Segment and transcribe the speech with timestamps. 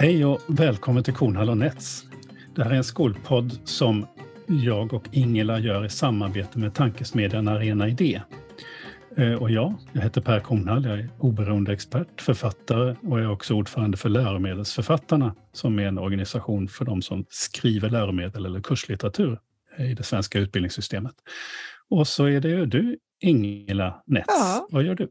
[0.00, 2.04] Hej och välkommen till Kornhall och Nets.
[2.54, 4.06] Det här är en skolpodd som
[4.46, 8.22] jag och Ingela gör i samarbete med tankesmedjan Arena Idé.
[9.16, 13.30] Eh, och jag, jag heter Per Kornhall, jag är oberoende expert, författare och jag är
[13.30, 19.38] också ordförande för Läromedelsförfattarna som är en organisation för de som skriver läromedel eller kurslitteratur
[19.78, 21.14] i det svenska utbildningssystemet.
[21.90, 24.26] Och så är det ju du, Ingela Nets.
[24.28, 24.68] Ja.
[24.70, 25.08] Vad gör du?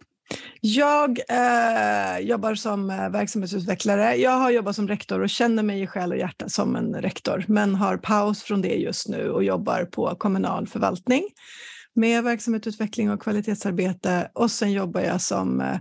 [0.62, 4.16] Jag eh, jobbar som eh, verksamhetsutvecklare.
[4.16, 7.44] Jag har jobbat som rektor och känner mig i själ och hjärta som en rektor,
[7.48, 11.24] men har paus från det just nu och jobbar på kommunal förvaltning
[11.98, 14.32] med verksamhetsutveckling och kvalitetsarbete.
[14.34, 15.80] Och sen jobbar jag som eh,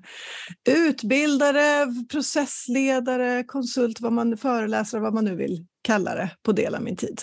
[0.88, 6.82] utbildare, processledare, konsult, vad man, föreläsare, vad man nu vill kalla det, på del av
[6.82, 7.20] min tid.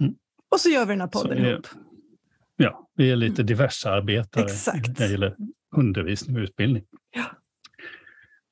[0.00, 0.14] Mm.
[0.52, 1.66] Och så gör vi den här podden ihop.
[2.56, 4.98] Ja, vi är lite diversa arbetare Exakt.
[4.98, 5.36] det gäller
[5.74, 6.84] undervisning och utbildning.
[7.16, 7.24] Ja.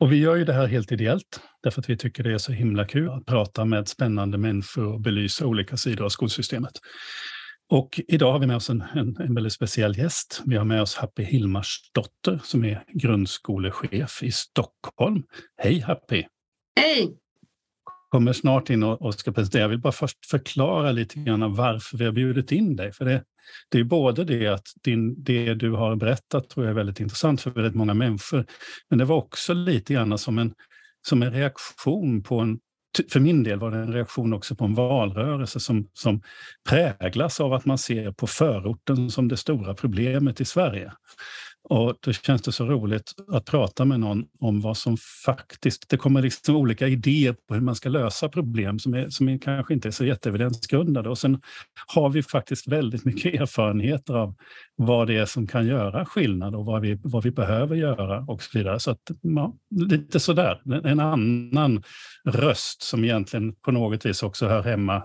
[0.00, 2.52] Och vi gör ju det här helt ideellt, därför att vi tycker det är så
[2.52, 6.72] himla kul att prata med spännande människor och belysa olika sidor av skolsystemet.
[7.68, 10.42] Och idag har vi med oss en, en, en väldigt speciell gäst.
[10.46, 15.22] Vi har med oss Happy Hilmarsdotter som är grundskolechef i Stockholm.
[15.56, 16.24] Hej Happy!
[16.80, 17.18] Hej!
[18.08, 19.62] Kommer snart in och, och ska presentera.
[19.62, 22.92] Jag vill bara först förklara lite grann varför vi har bjudit in dig.
[22.92, 23.24] För det,
[23.68, 27.40] det är både det att din, det du har berättat tror jag är väldigt intressant
[27.40, 28.46] för väldigt många människor.
[28.88, 30.54] Men det var också lite grann som en,
[31.06, 32.58] som en reaktion på en
[33.12, 36.22] för min del var det en reaktion också på en valrörelse som, som
[36.68, 40.92] präglas av att man ser på förorten som det stora problemet i Sverige.
[41.64, 45.88] Och då känns det så roligt att prata med någon om vad som faktiskt...
[45.88, 49.38] Det kommer liksom olika idéer på hur man ska lösa problem som, är, som är,
[49.38, 51.08] kanske inte är så jätteevidensgrundade.
[51.08, 51.40] Och sen
[51.86, 54.34] har vi faktiskt väldigt mycket erfarenheter av
[54.76, 58.42] vad det är som kan göra skillnad och vad vi, vad vi behöver göra och
[58.42, 58.80] så vidare.
[58.80, 61.82] Så att, ja, lite sådär, en annan
[62.24, 65.02] röst som egentligen på något vis också hör hemma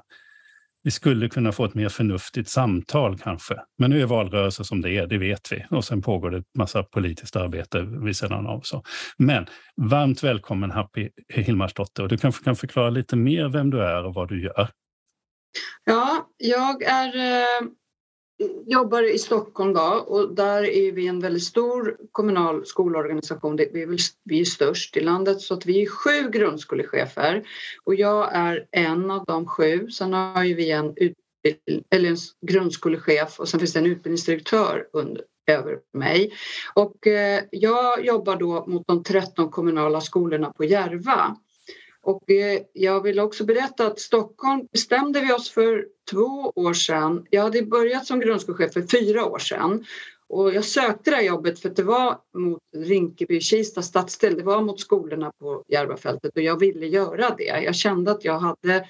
[0.88, 3.56] vi skulle kunna få ett mer förnuftigt samtal kanske.
[3.78, 5.66] Men nu är valrörelsen som det är, det vet vi.
[5.69, 8.62] Och sen pågår det massa politiskt arbete vid sidan av.
[8.62, 8.84] Så.
[9.17, 9.45] Men
[9.81, 12.03] varmt välkommen Happy Hilmarsdotter.
[12.03, 14.69] Och du kanske kan förklara lite mer vem du är och vad du gör.
[15.85, 17.67] Ja, jag är eh,
[18.66, 23.56] jobbar i Stockholm då, och där är vi en väldigt stor kommunal skolorganisation.
[23.56, 27.44] Vi är, väl, vi är störst i landet så att vi är sju grundskolechefer
[27.84, 29.90] och jag är en av de sju.
[29.90, 32.18] Sen har vi en, utbild, eller en
[32.48, 36.34] grundskolechef och sen finns det en utbildningsdirektör under, över mig.
[36.74, 41.38] Och eh, jag jobbar då mot de 13 kommunala skolorna på Järva.
[42.07, 42.23] Och
[42.73, 47.25] jag vill också berätta att Stockholm bestämde vi oss för två år sedan.
[47.29, 49.85] Jag hade börjat som grundskolechef för fyra år sedan
[50.28, 54.62] och jag sökte det här jobbet för att det var mot Rinkeby-Kista stadsdel, det var
[54.62, 57.44] mot skolorna på Järvafältet och jag ville göra det.
[57.44, 58.88] Jag kände att jag hade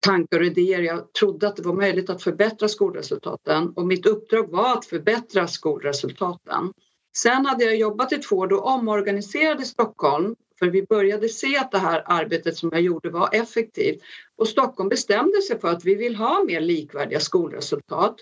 [0.00, 0.82] tankar och idéer.
[0.82, 5.46] Jag trodde att det var möjligt att förbättra skolresultaten och mitt uppdrag var att förbättra
[5.46, 6.72] skolresultaten.
[7.16, 11.70] Sen hade jag jobbat i två år, då omorganiserade Stockholm för vi började se att
[11.70, 14.02] det här arbetet som jag gjorde var effektivt.
[14.36, 18.16] Och Stockholm bestämde sig för att vi vill ha mer likvärdiga skolresultat.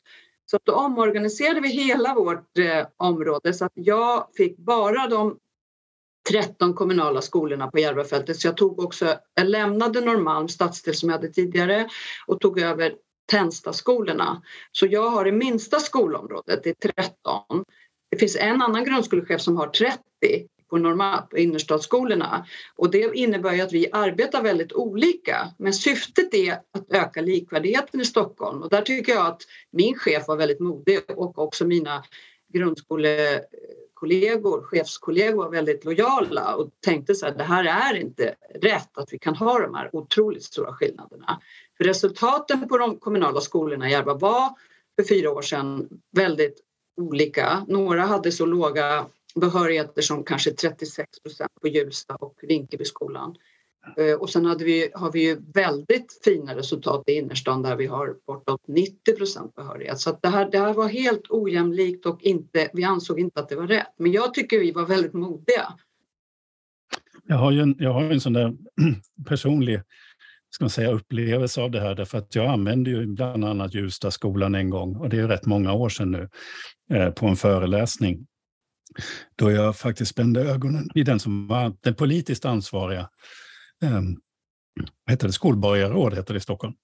[0.51, 5.39] Så då omorganiserade vi hela vårt eh, område så att jag fick bara de
[6.31, 8.37] 13 kommunala skolorna på Järvafältet.
[8.41, 11.89] Så jag tog också, jag lämnade Norrmalm stadsdel som jag hade tidigare
[12.27, 12.95] och tog över
[13.31, 14.43] Tänsta-skolorna.
[14.73, 17.65] Så jag har det minsta skolområdet, det är 13.
[18.11, 22.47] Det finns en annan grundskolechef som har 30 på, normal, på innerstadsskolorna.
[22.77, 25.49] Och det innebär ju att vi arbetar väldigt olika.
[25.59, 30.29] Men syftet är att öka likvärdigheten i Stockholm och där tycker jag att min chef
[30.29, 32.05] var väldigt modig och också mina
[32.53, 39.13] grundskolekollegor, chefskollegor var väldigt lojala och tänkte så här, det här är inte rätt att
[39.13, 41.41] vi kan ha de här otroligt stora skillnaderna.
[41.77, 44.51] För resultaten på de kommunala skolorna i Järva var
[44.97, 46.61] för fyra år sedan väldigt
[46.97, 47.65] olika.
[47.69, 49.07] Några hade så låga
[49.41, 53.37] behörigheter som kanske 36 procent på Hjulsta och Rinkebyskolan.
[53.97, 57.87] Eh, och sen hade vi, har vi ju väldigt fina resultat i innerstan där vi
[57.87, 59.99] har bortåt 90 procent behörighet.
[59.99, 63.57] Så det, här, det här var helt ojämlikt och inte, vi ansåg inte att det
[63.57, 63.95] var rätt.
[63.99, 65.73] Men jag tycker vi var väldigt modiga.
[67.25, 68.55] Jag har ju en, jag har en sån där
[69.27, 69.81] personlig
[70.51, 74.55] ska man säga, upplevelse av det här därför att jag använde ju bland annat Hjulstaskolan
[74.55, 76.29] en gång och det är rätt många år sedan nu
[76.97, 78.27] eh, på en föreläsning
[79.37, 83.09] då jag faktiskt spände ögonen i den som var den politiskt ansvariga
[83.83, 84.01] eh,
[85.11, 86.75] heter det, skolborgarråd heter det i Stockholm.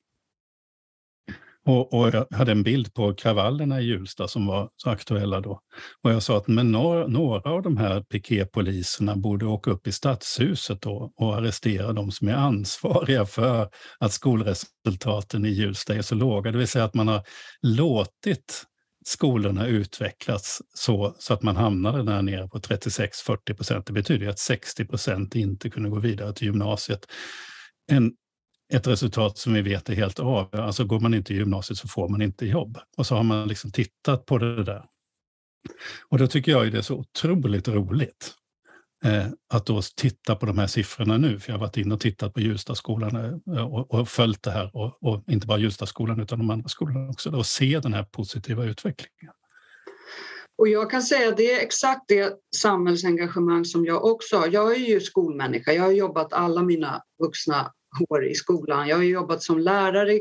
[1.64, 5.60] Och, och, jag hade en bild på kravallerna i Hjulsta som var så aktuella då.
[6.02, 9.92] Och jag sa att men några, några av de här piketpoliserna borde åka upp i
[9.92, 16.14] stadshuset då och arrestera de som är ansvariga för att skolresultaten i Hjulsta är så
[16.14, 16.52] låga.
[16.52, 17.22] Det vill säga att man har
[17.62, 18.64] låtit
[19.04, 23.86] skolorna utvecklats så, så att man hamnade där nere på 36-40 procent.
[23.86, 27.06] Det betyder att 60 procent inte kunde gå vidare till gymnasiet.
[27.90, 28.12] En,
[28.72, 30.48] ett resultat som vi vet är helt av.
[30.52, 32.78] Alltså går man inte i gymnasiet så får man inte jobb.
[32.96, 34.84] Och så har man liksom tittat på det där.
[36.08, 38.34] Och då tycker jag det är så otroligt roligt
[39.04, 42.00] Eh, att då titta på de här siffrorna nu, för jag har varit inne och
[42.00, 43.16] tittat på Hjulstaskolan
[43.56, 47.10] eh, och, och följt det här, och, och inte bara Hjulstaskolan utan de andra skolorna
[47.10, 49.34] också, och se den här positiva utvecklingen.
[50.58, 54.48] Och jag kan säga att det är exakt det samhällsengagemang som jag också har.
[54.48, 57.72] Jag är ju skolmänniska, jag har jobbat alla mina vuxna
[58.08, 58.88] år i skolan.
[58.88, 60.20] Jag har jobbat som lärare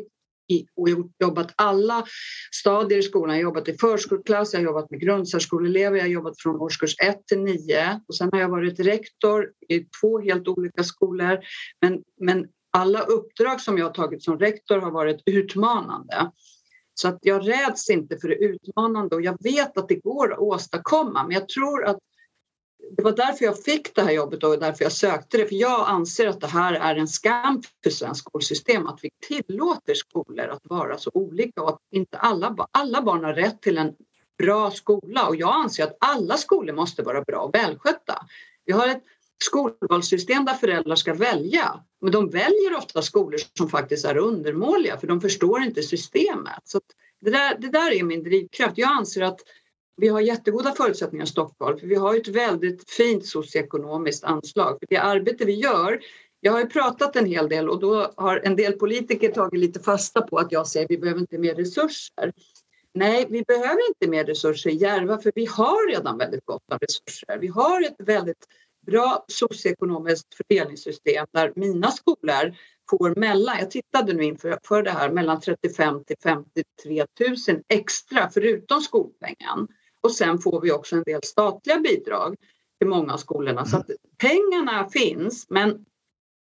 [0.76, 0.90] och
[1.20, 2.06] jobbat alla
[2.52, 3.36] stadier i skolan.
[3.38, 6.96] Jag har jobbat i förskoleklass, jag har jobbat med grundsärskoleelever, jag har jobbat från årskurs
[7.04, 11.40] 1 till 9 och sen har jag varit rektor i två helt olika skolor.
[11.82, 16.32] Men, men alla uppdrag som jag har tagit som rektor har varit utmanande.
[16.94, 20.40] Så att jag räds inte för det utmanande och jag vet att det går att
[20.40, 21.98] åstadkomma men jag tror att
[22.98, 25.48] det var därför jag fick det här jobbet och därför jag sökte det.
[25.48, 29.94] För jag anser att det här är en skam för svenskt skolsystem att vi tillåter
[29.94, 33.94] skolor att vara så olika och att inte alla, alla barn har rätt till en
[34.38, 35.28] bra skola.
[35.28, 38.26] Och jag anser att alla skolor måste vara bra och välskötta.
[38.66, 39.04] Vi har ett
[39.44, 41.84] skolvalssystem där föräldrar ska välja.
[42.02, 46.62] Men de väljer ofta skolor som faktiskt är undermåliga för de förstår inte systemet.
[46.64, 46.80] Så
[47.22, 48.78] det, där, det där är min drivkraft.
[48.78, 49.40] Jag anser att
[49.98, 54.78] vi har jättegoda förutsättningar i Stockholm för vi har ett väldigt fint socioekonomiskt anslag.
[54.80, 56.00] För det arbete vi gör
[56.44, 59.80] jag har ju pratat en hel del och då har en del politiker tagit lite
[59.80, 62.34] fasta på att jag säger att vi behöver inte mer resurser.
[62.94, 66.78] Nej, vi behöver inte mer resurser i Järva för vi har redan väldigt gott om
[66.82, 67.38] resurser.
[67.38, 68.46] Vi har ett väldigt
[68.86, 72.56] bra socioekonomiskt fördelningssystem där mina skolor
[72.90, 77.06] får mellan, jag tittade nu inför för det här, mellan 35 till 53
[77.48, 79.68] 000 extra förutom skolpengen.
[80.02, 82.36] Och sen får vi också en del statliga bidrag
[82.80, 83.66] till många av skolorna.
[83.66, 85.86] Så att pengarna finns men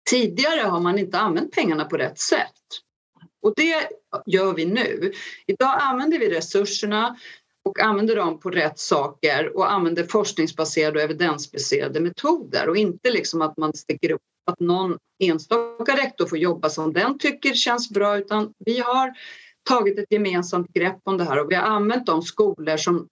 [0.10, 2.52] tidigare har man inte använt pengarna på rätt sätt.
[3.42, 3.90] Och det
[4.26, 5.12] gör vi nu.
[5.48, 7.18] Idag använder vi resurserna
[7.66, 13.42] och använder dem på rätt saker och använder forskningsbaserade och evidensbaserade metoder och inte liksom
[13.42, 14.22] att man sticker upp
[14.52, 19.14] att någon enstaka rektor får jobba som den tycker känns bra utan vi har
[19.70, 23.08] tagit ett gemensamt grepp om det här och vi har använt de skolor som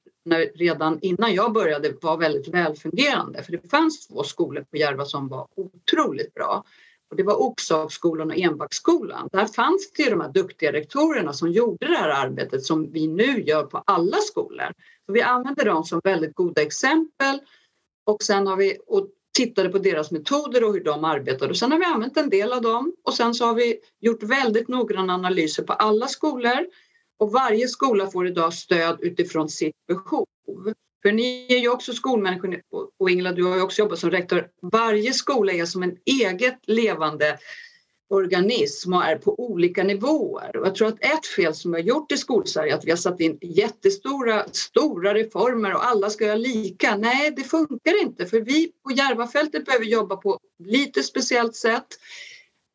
[0.55, 3.43] redan innan jag började var väldigt välfungerande.
[3.43, 6.63] För det fanns två skolor på Järva som var otroligt bra.
[7.09, 9.29] Och det var Oxhagsskolan och Enbacksskolan.
[9.31, 13.41] Där fanns det de här duktiga rektorerna som gjorde det här arbetet som vi nu
[13.41, 14.73] gör på alla skolor.
[15.05, 17.39] Så vi använde dem som väldigt goda exempel
[18.05, 21.51] och sen har vi och tittade på deras metoder och hur de arbetade.
[21.51, 24.23] Och sen har vi använt en del av dem och sen så har vi gjort
[24.23, 26.65] väldigt noggranna analyser på alla skolor
[27.19, 30.25] och varje skola får idag stöd utifrån sitt behov.
[31.01, 32.61] För ni är ju också skolmänniskor
[32.99, 34.47] och Ingela, du har ju också jobbat som rektor.
[34.61, 37.37] Varje skola är som en eget levande
[38.09, 40.57] organism och är på olika nivåer.
[40.57, 42.89] Och jag tror att ett fel som vi har gjort i skolsverige är att vi
[42.89, 46.95] har satt in jättestora stora reformer och alla ska göra lika.
[46.95, 51.87] Nej, det funkar inte för vi på Järvafältet behöver jobba på lite speciellt sätt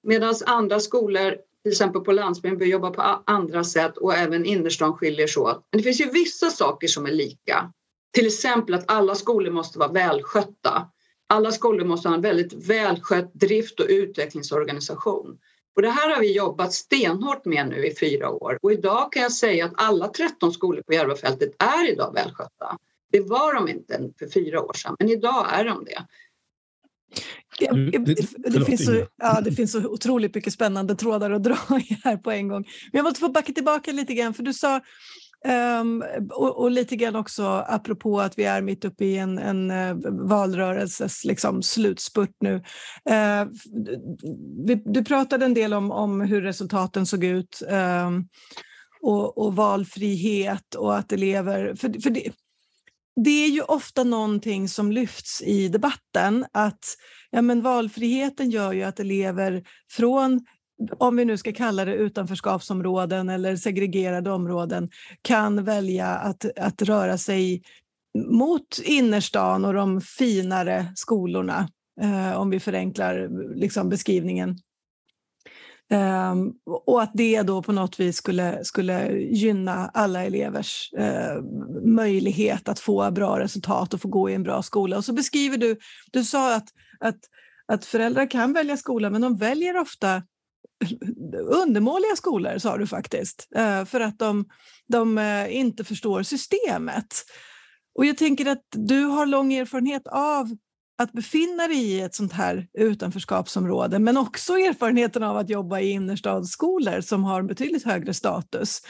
[0.03, 4.97] medan andra skolor till exempel på landsbygden bör jobba på andra sätt och även innerstan
[4.97, 5.69] skiljer sig åt.
[5.73, 7.73] Men det finns ju vissa saker som är lika.
[8.15, 10.91] Till exempel att alla skolor måste vara välskötta.
[11.29, 15.39] Alla skolor måste ha en väldigt välskött drift och utvecklingsorganisation.
[15.77, 19.23] Och det här har vi jobbat stenhårt med nu i fyra år och idag kan
[19.23, 22.77] jag säga att alla 13 skolor på Järvafältet är idag välskötta.
[23.13, 26.07] Det var de inte för fyra år sedan, men idag är de det.
[27.61, 28.17] Ja, det,
[28.51, 31.57] det, finns så, ja, det finns så otroligt mycket spännande trådar att dra
[31.91, 32.63] i här på en gång.
[32.93, 34.81] Men jag måste få backa tillbaka lite grann, för du sa
[35.81, 39.71] Um, och, och, lite grann också apropå att vi är mitt uppe i en, en
[39.71, 39.97] uh,
[40.29, 42.55] valrörelses liksom, slutspurt nu.
[42.55, 43.51] Uh,
[44.67, 48.29] vi, du pratade en del om, om hur resultaten såg ut um,
[49.03, 51.75] och, och, valfrihet och att elever...
[51.75, 52.33] För, för det,
[53.25, 56.85] det är ju ofta någonting som lyfts i debatten att
[57.31, 60.41] ja, men valfriheten gör ju att elever från
[60.99, 64.91] om vi nu ska kalla det utanförskapsområden eller segregerade områden,
[65.23, 67.63] kan välja att, att röra sig
[68.29, 71.69] mot innerstan och de finare skolorna,
[72.01, 74.59] eh, om vi förenklar liksom, beskrivningen.
[75.91, 76.53] Um,
[76.87, 81.43] och att det då på något vis skulle, skulle gynna alla elevers uh,
[81.85, 84.97] möjlighet att få bra resultat och få gå i en bra skola.
[84.97, 85.77] Och så beskriver du,
[86.13, 86.69] du sa att,
[87.01, 87.19] att,
[87.67, 90.23] att föräldrar kan välja skola men de väljer ofta
[91.41, 94.45] undermåliga skolor, sa du faktiskt, uh, för att de,
[94.89, 97.15] de uh, inte förstår systemet.
[97.95, 100.57] Och jag tänker att du har lång erfarenhet av
[100.99, 105.91] att befinna dig i ett sånt här utanförskapsområde men också erfarenheten av att jobba i
[105.91, 108.83] innerstadsskolor som har betydligt högre status.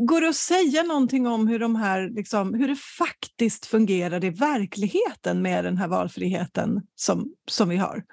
[0.00, 4.30] Går det att säga någonting om hur, de här, liksom, hur det faktiskt fungerar i
[4.30, 8.04] verkligheten med den här valfriheten som, som vi har?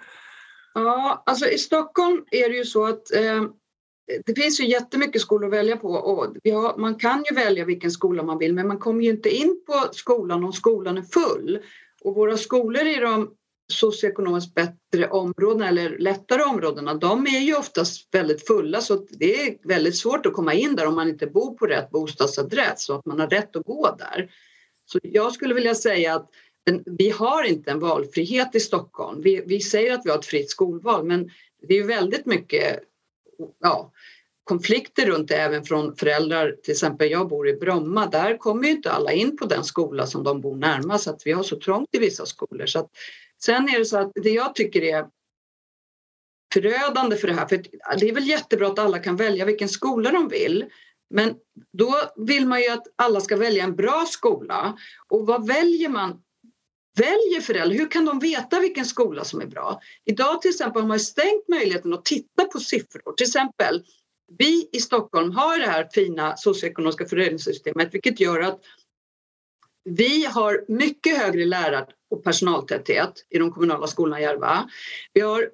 [0.73, 3.43] Ja, alltså i Stockholm är det ju så att eh,
[4.25, 7.91] det finns ju jättemycket skolor att välja på och har, man kan ju välja vilken
[7.91, 11.59] skola man vill men man kommer ju inte in på skolan om skolan är full.
[12.01, 13.35] Och våra skolor i de
[13.71, 19.67] socioekonomiskt bättre områdena eller lättare områdena, de är ju oftast väldigt fulla så det är
[19.67, 23.05] väldigt svårt att komma in där om man inte bor på rätt bostadsadress så att
[23.05, 24.31] man har rätt att gå där.
[24.85, 26.29] Så jag skulle vilja säga att
[26.85, 29.21] vi har inte en valfrihet i Stockholm.
[29.21, 31.29] Vi, vi säger att vi har ett fritt skolval men
[31.67, 32.79] det är väldigt mycket
[33.59, 33.91] ja,
[34.49, 36.55] konflikter runt det även från föräldrar.
[36.63, 40.07] Till exempel jag bor i Bromma, där kommer ju inte alla in på den skola
[40.07, 42.65] som de bor närmast att vi har så trångt i vissa skolor.
[42.65, 42.89] Så att,
[43.43, 45.05] sen är det så att det jag tycker är
[46.53, 47.63] förödande för det här, för
[47.99, 50.65] det är väl jättebra att alla kan välja vilken skola de vill
[51.09, 51.35] men
[51.77, 54.77] då vill man ju att alla ska välja en bra skola.
[55.07, 56.21] Och vad väljer man?
[56.97, 57.77] Väljer föräldrar?
[57.77, 59.81] Hur kan de veta vilken skola som är bra?
[60.05, 63.13] Idag till exempel har man stängt möjligheten att titta på siffror.
[63.13, 63.83] Till exempel
[64.38, 68.59] vi i Stockholm har det här fina socioekonomiska fördelningssystemet vilket gör att
[69.83, 74.69] vi har mycket högre lärar och personaltäthet i de kommunala skolorna i Järva.
[75.13, 75.50] Vi har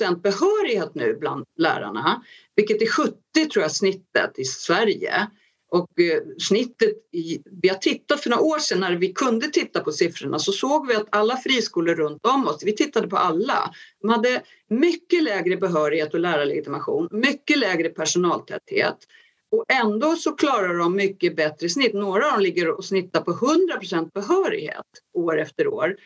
[0.00, 2.22] 80% behörighet nu bland lärarna,
[2.56, 3.14] vilket är 70
[3.52, 5.30] tror jag snittet i Sverige.
[5.74, 9.80] Och eh, snittet i, vi har tittat för några år sedan när vi kunde titta
[9.80, 13.74] på siffrorna så såg vi att alla friskolor runt om oss, vi tittade på alla,
[14.00, 18.96] de hade mycket lägre behörighet och lärarlegitimation, mycket lägre personaltäthet
[19.50, 21.94] och ändå så klarar de mycket bättre snitt.
[21.94, 25.96] Några av dem ligger och snittar på 100 procent behörighet år efter år.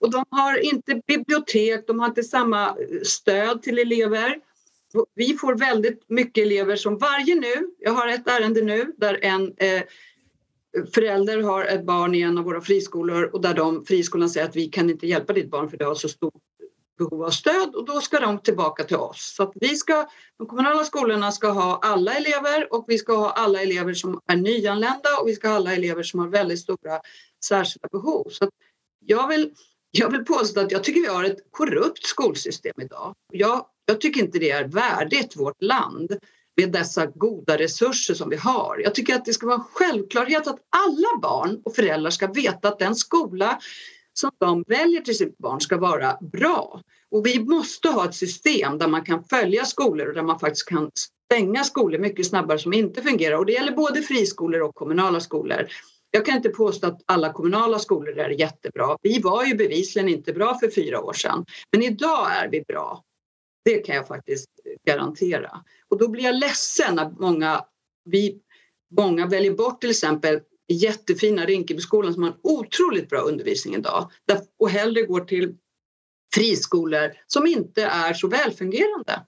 [0.00, 4.36] Och de har inte bibliotek, de har inte samma eh, stöd till elever
[5.14, 9.54] vi får väldigt mycket elever som varje nu, jag har ett ärende nu där en
[9.56, 9.82] eh,
[10.94, 14.56] förälder har ett barn i en av våra friskolor och där de, friskolan säger att
[14.56, 16.34] vi kan inte hjälpa ditt barn för det har så stort
[16.98, 19.34] behov av stöd och då ska de tillbaka till oss.
[19.36, 23.30] Så att vi ska, de kommunala skolorna ska ha alla elever och vi ska ha
[23.30, 27.00] alla elever som är nyanlända och vi ska ha alla elever som har väldigt stora
[27.44, 28.26] särskilda behov.
[28.30, 28.50] Så
[29.04, 29.54] jag, vill,
[29.90, 33.14] jag vill påstå att jag tycker vi har ett korrupt skolsystem idag.
[33.32, 36.16] Jag jag tycker inte det är värdigt vårt land
[36.56, 38.80] med dessa goda resurser som vi har.
[38.84, 42.68] Jag tycker att det ska vara en självklarhet att alla barn och föräldrar ska veta
[42.68, 43.58] att den skola
[44.12, 46.80] som de väljer till sitt barn ska vara bra.
[47.10, 50.68] Och vi måste ha ett system där man kan följa skolor och där man faktiskt
[50.68, 50.90] kan
[51.26, 53.38] stänga skolor mycket snabbare som inte fungerar.
[53.38, 55.66] Och det gäller både friskolor och kommunala skolor.
[56.10, 58.96] Jag kan inte påstå att alla kommunala skolor är jättebra.
[59.02, 61.44] Vi var ju bevisligen inte bra för fyra år sedan.
[61.72, 63.02] Men idag är vi bra.
[63.66, 64.50] Det kan jag faktiskt
[64.86, 65.64] garantera.
[65.88, 67.64] Och då blir jag ledsen när många,
[68.04, 68.40] vi,
[68.96, 74.10] många väljer bort till exempel jättefina Rinkebyskolan som har en otroligt bra undervisning idag
[74.58, 75.54] och hellre går till
[76.34, 79.26] friskolor som inte är så välfungerande.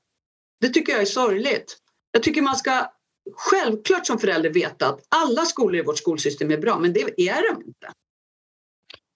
[0.60, 1.76] Det tycker jag är sorgligt.
[2.12, 2.92] Jag tycker man ska
[3.32, 7.54] självklart som förälder veta att alla skolor i vårt skolsystem är bra, men det är
[7.54, 7.92] de inte.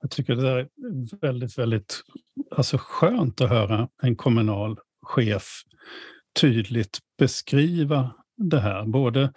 [0.00, 0.68] Jag tycker det är
[1.20, 2.02] väldigt, väldigt
[2.50, 5.62] alltså skönt att höra en kommunal chef
[6.40, 8.84] tydligt beskriva det här.
[8.84, 9.32] Både,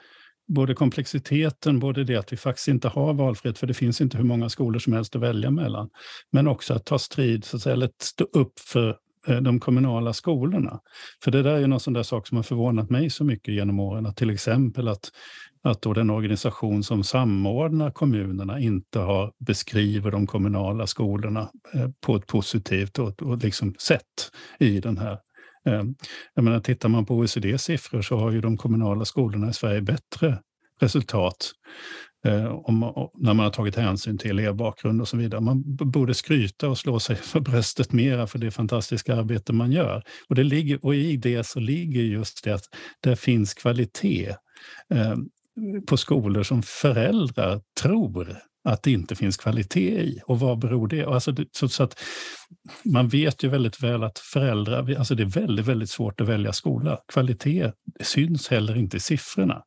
[0.48, 4.26] både komplexiteten, både det att vi faktiskt inte har valfrihet, för det finns inte hur
[4.26, 5.90] många skolor som helst att välja mellan,
[6.32, 10.14] men också att ta strid, så att säga, eller stå upp för eh, de kommunala
[10.14, 10.80] skolorna.
[11.24, 13.80] För det där är någon sån där sak som har förvånat mig så mycket genom
[13.80, 15.12] åren, att till exempel att,
[15.64, 22.16] att då den organisation som samordnar kommunerna inte har beskriver de kommunala skolorna eh, på
[22.16, 25.20] ett positivt och, och liksom sätt i den här
[25.66, 25.96] Ehm,
[26.34, 29.82] jag menar, tittar man på OECDs siffror så har ju de kommunala skolorna i Sverige
[29.82, 30.40] bättre
[30.80, 31.52] resultat
[32.26, 32.80] eh, om,
[33.18, 35.42] när man har tagit hänsyn till elevbakgrund och så vidare.
[35.42, 40.04] Man borde skryta och slå sig för bröstet mera för det fantastiska arbete man gör.
[40.30, 42.66] Och, det ligger, och i det så ligger just det att
[43.02, 44.36] det finns kvalitet
[44.90, 45.30] ehm,
[45.88, 50.22] på skolor som föräldrar tror att det inte finns kvalitet i.
[50.26, 52.00] Och vad beror det alltså, så, så att
[52.86, 56.54] Man vet ju väldigt väl att föräldrar, alltså det är väldigt, väldigt svårt att välja
[56.54, 57.00] skola.
[57.14, 59.62] Kvalitet syns heller inte i siffrorna.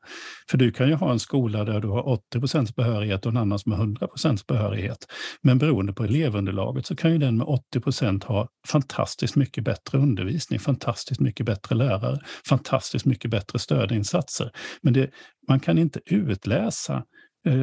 [0.51, 3.59] För du kan ju ha en skola där du har 80% behörighet och en annan
[3.59, 4.99] som har 100% behörighet.
[5.43, 10.61] Men beroende på elevunderlaget så kan ju den med 80% ha fantastiskt mycket bättre undervisning,
[10.61, 14.51] fantastiskt mycket bättre lärare, fantastiskt mycket bättre stödinsatser.
[14.83, 15.11] Men det,
[15.49, 17.05] man kan inte utläsa
[17.47, 17.63] Eh,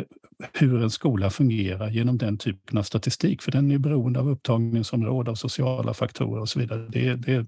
[0.54, 5.32] hur en skola fungerar genom den typen av statistik, för den är beroende av upptagningsområde,
[5.32, 6.88] av sociala faktorer och så vidare.
[6.90, 7.48] Det, det,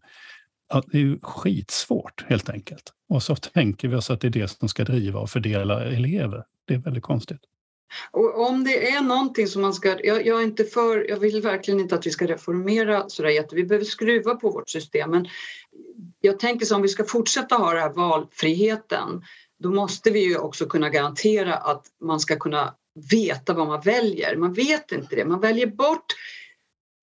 [0.92, 2.94] det är skitsvårt helt enkelt.
[3.10, 6.44] Och så tänker vi oss att det är det som ska driva och fördela elever.
[6.68, 7.42] Det är väldigt konstigt.
[8.12, 9.88] Och om det är någonting som man ska...
[10.04, 13.56] Jag, jag, är inte för, jag vill verkligen inte att vi ska reformera sådär jätte...
[13.56, 15.28] Vi behöver skruva på vårt system men
[16.20, 19.24] jag tänker så om vi ska fortsätta ha den här valfriheten
[19.60, 22.76] då måste vi ju också kunna garantera att man ska kunna
[23.12, 24.36] veta vad man väljer.
[24.36, 25.26] Man vet inte det.
[25.26, 26.14] Man väljer bort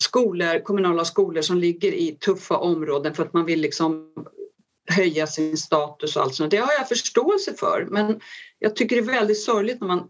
[0.02, 4.12] skolor, kommunala skolor som ligger i tuffa områden för att man vill liksom
[4.90, 6.50] höja sin status och allt sånt.
[6.50, 8.20] Det har jag förståelse för men
[8.58, 10.08] jag tycker det är väldigt sorgligt när man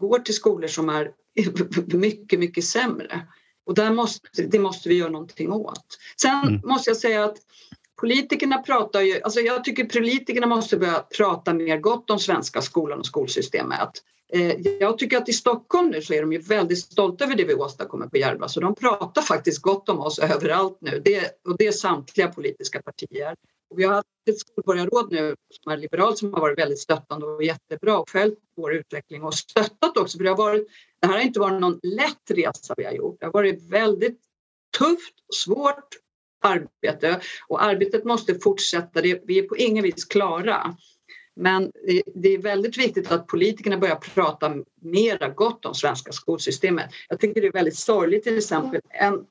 [0.00, 1.12] går till skolor som är
[1.96, 3.26] mycket, mycket sämre.
[3.66, 5.98] Och där måste, det måste vi göra någonting åt.
[6.20, 6.60] Sen mm.
[6.64, 7.36] måste jag säga att
[8.00, 12.98] Politikerna pratar ju, alltså jag tycker politikerna måste börja prata mer gott om svenska skolan
[12.98, 13.90] och skolsystemet.
[14.32, 17.44] Eh, jag tycker att i Stockholm nu så är de ju väldigt stolta över det
[17.44, 21.56] vi åstadkommer på Järva så de pratar faktiskt gott om oss överallt nu det, och
[21.58, 23.34] det är samtliga politiska partier.
[23.70, 27.26] Och vi har haft ett skolborgarråd nu som är liberalt som har varit väldigt stöttande
[27.26, 30.68] och jättebra och följt vår utveckling och stöttat också för det har varit,
[31.00, 33.16] det här har inte varit någon lätt resa vi har gjort.
[33.20, 34.20] Det har varit väldigt
[34.78, 35.88] tufft, svårt
[36.40, 39.00] arbete och arbetet måste fortsätta.
[39.00, 40.76] Vi är på ingen vis klara.
[41.36, 41.72] Men
[42.14, 46.90] det är väldigt viktigt att politikerna börjar prata mera gott om svenska skolsystemet.
[47.08, 48.80] Jag tycker det är väldigt sorgligt till exempel.
[48.90, 49.24] En,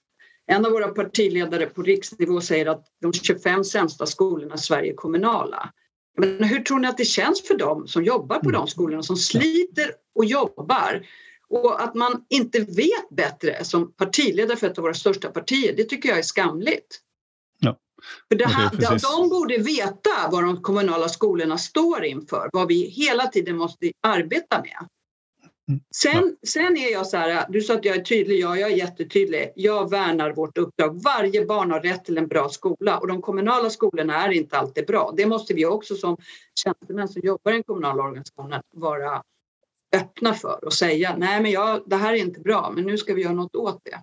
[0.47, 4.95] en av våra partiledare på riksnivå säger att de 25 sämsta skolorna i Sverige är
[4.95, 5.73] kommunala.
[6.17, 9.15] Men hur tror ni att det känns för dem som jobbar på de skolorna, som
[9.15, 11.05] sliter och jobbar?
[11.49, 15.83] Och att man inte vet bättre som partiledare för ett av våra största partier, det
[15.83, 16.99] tycker jag är skamligt.
[17.59, 17.77] Ja.
[18.29, 22.89] För det här, det de borde veta vad de kommunala skolorna står inför, vad vi
[22.89, 24.89] hela tiden måste arbeta med.
[25.69, 25.81] Mm.
[25.95, 28.75] Sen, sen är jag så här, du sa att jag är tydlig, ja jag är
[28.75, 29.51] jättetydlig.
[29.55, 31.03] Jag värnar vårt uppdrag.
[31.03, 34.85] Varje barn har rätt till en bra skola och de kommunala skolorna är inte alltid
[34.85, 35.13] bra.
[35.17, 36.17] Det måste vi också som
[36.63, 39.23] tjänstemän som jobbar i den kommunala organisationen vara
[39.95, 43.13] öppna för och säga nej men jag, det här är inte bra men nu ska
[43.13, 44.01] vi göra något åt det.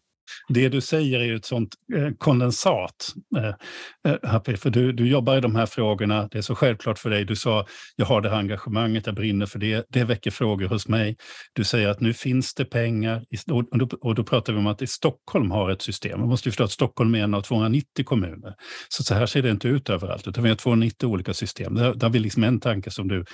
[0.48, 5.08] Det du säger är ju ett sånt eh, kondensat, eh, eh, Happy, för du, du
[5.08, 6.28] jobbar i de här frågorna.
[6.30, 7.24] Det är så självklart för dig.
[7.24, 7.66] Du sa,
[7.96, 9.86] jag har det här engagemanget, jag brinner för det.
[9.88, 11.16] Det väcker frågor hos mig.
[11.52, 13.24] Du säger att nu finns det pengar.
[13.50, 16.20] Och då, och då pratar vi om att i Stockholm har ett system.
[16.20, 18.54] Man måste ju förstå att Stockholm är en av 290 kommuner.
[18.88, 21.74] Så, så här ser det inte ut överallt, utan vi har 290 olika system.
[21.74, 23.24] Där, där har vi liksom en tanke som du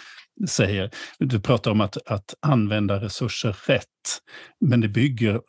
[0.48, 0.90] säger.
[1.18, 3.84] Du pratar om att, att använda resurser rätt,
[4.60, 5.40] men det bygger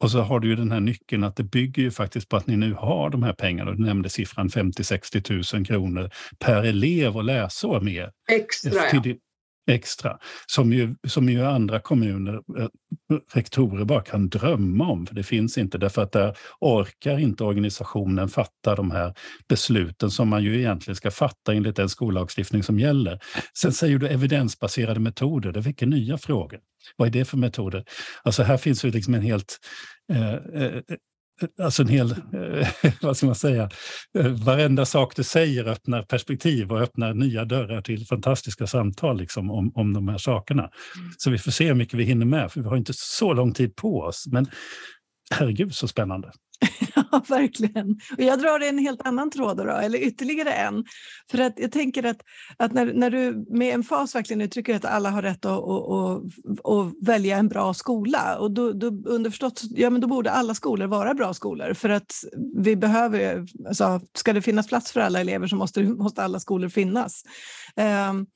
[0.00, 2.46] och så har du ju den här nyckeln att det bygger ju faktiskt på att
[2.46, 3.72] ni nu har de här pengarna.
[3.72, 8.10] Du nämnde siffran 50-60 000 kronor per elev och läsår mer.
[8.32, 9.02] Extra, ja.
[9.70, 12.68] Extra, som ju, som ju andra kommuner, eh,
[13.32, 18.28] rektorer bara kan drömma om, för det finns inte, därför att där orkar inte organisationen
[18.28, 19.14] fatta de här
[19.48, 23.18] besluten som man ju egentligen ska fatta enligt den skollagstiftning som gäller.
[23.58, 26.60] Sen säger du evidensbaserade metoder, det väcker nya frågor.
[26.96, 27.84] Vad är det för metoder?
[28.22, 29.58] Alltså här finns ju liksom en helt
[30.12, 30.82] eh, eh,
[31.62, 32.68] Alltså en hel, eh,
[33.02, 33.70] vad ska man säga,
[34.18, 39.50] eh, varenda sak du säger öppnar perspektiv och öppnar nya dörrar till fantastiska samtal liksom
[39.50, 40.62] om, om de här sakerna.
[40.62, 41.12] Mm.
[41.18, 43.54] Så vi får se hur mycket vi hinner med, för vi har inte så lång
[43.54, 44.24] tid på oss.
[44.26, 44.46] Men
[45.30, 46.32] herregud så spännande.
[46.94, 47.90] Ja, verkligen.
[47.90, 50.84] Och jag drar en helt annan tråd, då, eller ytterligare en.
[51.30, 52.22] För att jag tänker att,
[52.56, 55.90] att när, när du med en fas verkligen uttrycker att alla har rätt att, att,
[55.90, 60.54] att, att välja en bra skola, och då, då underförstått, ja men då borde alla
[60.54, 61.74] skolor vara bra skolor.
[61.74, 62.12] För att
[62.56, 66.68] vi behöver, alltså, ska det finnas plats för alla elever så måste, måste alla skolor
[66.68, 67.24] finnas.
[67.76, 68.26] Um,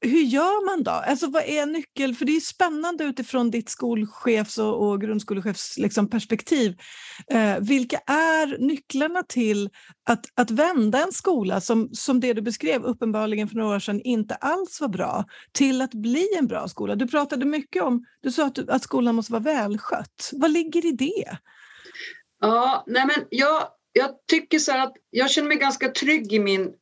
[0.00, 0.90] hur gör man då?
[0.90, 2.14] Alltså, vad är nyckeln?
[2.14, 6.76] För det är spännande utifrån ditt skolchefs och, och grundskolechefs liksom, perspektiv.
[7.30, 9.70] Eh, vilka är nycklarna till
[10.04, 14.00] att, att vända en skola som, som det du beskrev uppenbarligen för några år sedan
[14.00, 16.96] inte alls var bra till att bli en bra skola?
[16.96, 20.30] Du pratade mycket om, du sa att, att skolan måste vara välskött.
[20.32, 21.38] Vad ligger i det?
[22.40, 26.72] Ja, nej men jag, jag tycker så att jag känner mig ganska trygg i min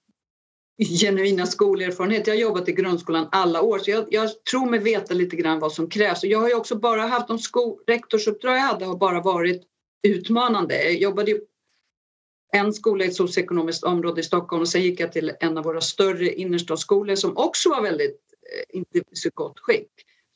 [0.78, 2.26] genuina skolerfarenhet.
[2.26, 5.58] Jag har jobbat i grundskolan alla år så jag, jag tror mig veta lite grann
[5.58, 6.22] vad som krävs.
[6.22, 9.62] Och jag har ju också bara haft de sko, rektorsuppdrag jag hade har bara varit
[10.02, 10.82] utmanande.
[10.82, 11.40] Jag jobbade ju
[12.52, 15.64] en skola i ett socioekonomiskt område i Stockholm och sen gick jag till en av
[15.64, 18.20] våra större innerstadsskolor som också var väldigt,
[18.72, 19.90] eh, inte så gott skick.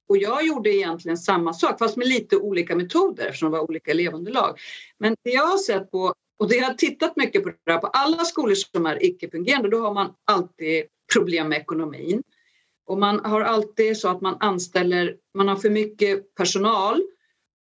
[0.09, 3.91] Och jag gjorde egentligen samma sak fast med lite olika metoder eftersom det var olika
[3.91, 4.59] elevunderlag.
[4.99, 7.79] Men det jag har sett på, och det jag har tittat mycket på det här,
[7.79, 12.23] på alla skolor som är icke-fungerande då har man alltid problem med ekonomin.
[12.87, 17.03] Och man har alltid så att man anställer, man har för mycket personal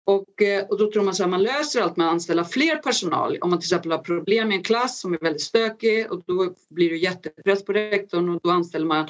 [0.06, 3.38] och, eh, och då tror man att man löser allt med att anställa fler personal.
[3.42, 6.54] Om man till exempel har problem i en klass som är väldigt stökig och då
[6.70, 9.08] blir det jättepress på rektorn och då anställer man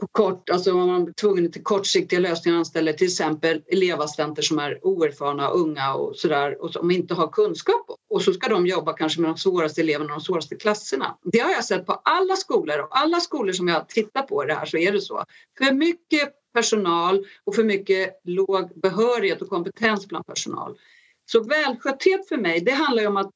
[0.00, 4.86] på kort, alltså man är tvungen till kortsiktiga lösningar anställer till exempel elevassistenter som är
[4.86, 9.20] oerfarna, unga och sådär och som inte har kunskap och så ska de jobba kanske
[9.20, 11.18] med de svåraste eleverna och de svåraste klasserna.
[11.22, 14.54] Det har jag sett på alla skolor och alla skolor som jag tittar på det
[14.54, 15.24] här så är det så.
[15.58, 20.78] För mycket personal och för mycket låg behörighet och kompetens bland personal.
[21.26, 23.30] Så välskötthet för mig, det handlar ju om att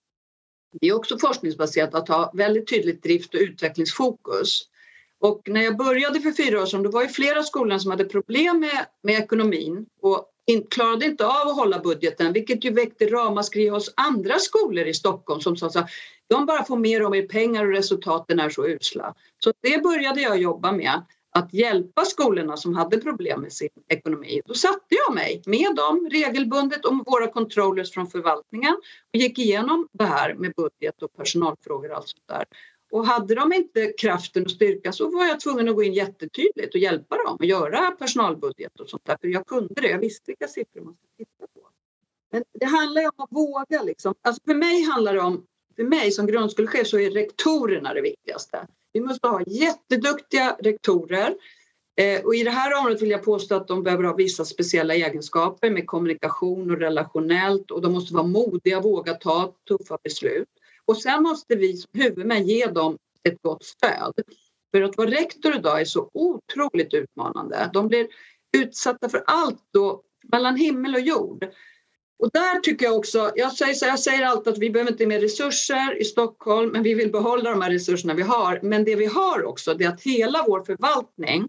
[0.81, 4.68] det är också forskningsbaserat att ha väldigt tydligt drift och utvecklingsfokus.
[5.21, 8.05] Och när jag började för fyra år sedan då var det flera skolor som hade
[8.05, 13.07] problem med, med ekonomin och in, klarade inte av att hålla budgeten vilket ju väckte
[13.07, 15.91] ramaskri hos andra skolor i Stockholm som sa att
[16.29, 19.15] de bara får mer och mer pengar och resultaten är så usla.
[19.45, 24.41] Så det började jag jobba med att hjälpa skolorna som hade problem med sin ekonomi.
[24.47, 28.77] Då satte jag mig med dem regelbundet och med våra controllers från förvaltningen
[29.15, 32.45] och gick igenom det här med budget och personalfrågor och allt sånt där.
[32.90, 36.74] Och hade de inte kraften och styrkan så var jag tvungen att gå in jättetydligt
[36.74, 39.16] och hjälpa dem att göra personalbudget och sånt där.
[39.20, 41.68] För jag kunde det, jag visste vilka siffror man skulle titta på.
[42.33, 44.14] Men det handlar ju om att våga liksom.
[44.22, 45.46] Alltså för mig handlar det om,
[45.77, 48.66] för mig som grundskolechef så är rektorerna det viktigaste.
[48.92, 51.35] Vi måste ha jätteduktiga rektorer
[51.96, 54.94] eh, och i det här området vill jag påstå att de behöver ha vissa speciella
[54.94, 60.48] egenskaper med kommunikation och relationellt och de måste vara modiga, våga ta tuffa beslut.
[60.88, 62.98] Och sen måste vi som huvudmän ge dem
[63.29, 64.12] ett gott stöd.
[64.70, 67.70] För att vara rektor idag är så otroligt utmanande.
[67.72, 68.07] De blir
[68.57, 71.44] utsatta för allt då, mellan himmel och jord.
[72.18, 75.07] Och där tycker jag också, jag säger, så, jag säger alltid att vi behöver inte
[75.07, 78.61] mer resurser i Stockholm men vi vill behålla de här resurserna vi har.
[78.62, 81.48] Men det vi har också det är att hela vår förvaltning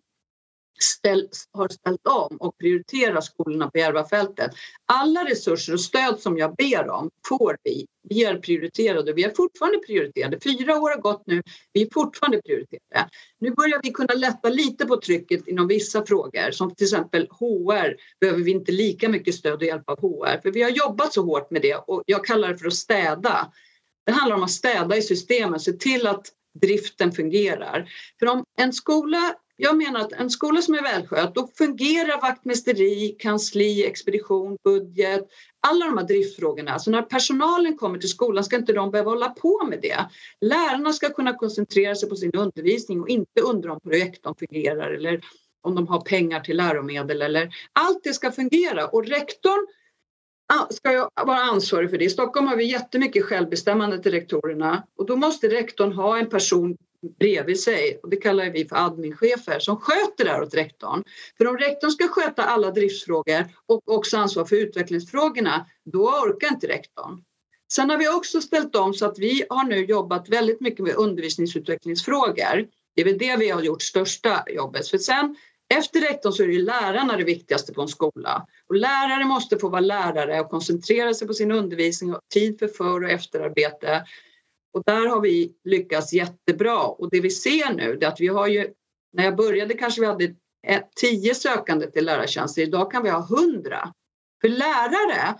[0.83, 4.51] ställ, har ställt om och prioriterar skolorna på Järvafältet.
[4.85, 7.87] Alla resurser och stöd som jag ber om får vi.
[8.09, 9.11] Vi är prioriterade.
[9.11, 10.39] och Vi är fortfarande prioriterade.
[10.39, 11.43] Fyra år har gått nu.
[11.73, 13.09] Vi är fortfarande prioriterade.
[13.39, 17.95] Nu börjar vi kunna lätta lite på trycket inom vissa frågor som till exempel HR
[18.19, 21.21] behöver vi inte lika mycket stöd och hjälp av HR för vi har jobbat så
[21.21, 23.51] hårt med det och jag kallar det för att städa.
[24.05, 26.27] Det handlar om att städa i systemen, se till att
[26.61, 27.89] driften fungerar.
[28.19, 33.15] För om en skola jag menar att en skola som är välskött, då fungerar vaktmästeri,
[33.19, 35.27] kansli, expedition, budget,
[35.67, 36.71] alla de här driftfrågorna.
[36.71, 39.97] Alltså när personalen kommer till skolan ska inte de behöva hålla på med det.
[40.41, 45.21] Lärarna ska kunna koncentrera sig på sin undervisning och inte undra om projektorn fungerar eller
[45.61, 49.67] om de har pengar till läromedel eller allt det ska fungera och rektorn
[50.69, 52.05] ska jag vara ansvarig för det.
[52.05, 56.77] I Stockholm har vi jättemycket självbestämmande till rektorerna och då måste rektorn ha en person
[57.19, 61.03] bredvid sig och det kallar vi för adminchefer som sköter det här åt rektorn.
[61.37, 66.67] För om rektorn ska sköta alla driftsfrågor och också ansvar för utvecklingsfrågorna då orkar inte
[66.67, 67.23] rektorn.
[67.71, 70.95] Sen har vi också ställt om så att vi har nu jobbat väldigt mycket med
[70.95, 72.67] undervisningsutvecklingsfrågor.
[72.95, 74.87] Det är väl det vi har gjort största jobbet.
[74.87, 75.35] För sen
[75.73, 78.47] efter rektorn så är det ju lärarna det viktigaste på en skola.
[78.67, 82.67] Och lärare måste få vara lärare och koncentrera sig på sin undervisning och tid för
[82.67, 84.03] för och efterarbete.
[84.73, 88.47] Och där har vi lyckats jättebra och det vi ser nu är att vi har
[88.47, 88.67] ju,
[89.13, 90.35] när jag började kanske vi hade
[90.95, 93.93] tio sökande till lärartjänster, idag kan vi ha hundra.
[94.41, 95.35] För lärare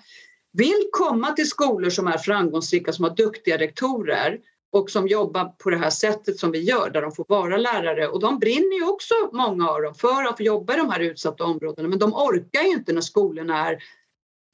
[0.52, 4.39] vill komma till skolor som är framgångsrika, som har duktiga rektorer
[4.72, 8.08] och som jobbar på det här sättet som vi gör, där de får vara lärare.
[8.08, 11.44] Och de brinner ju också, många av dem, för att jobba i de här utsatta
[11.44, 11.88] områdena.
[11.88, 13.84] Men de orkar ju inte när skolorna är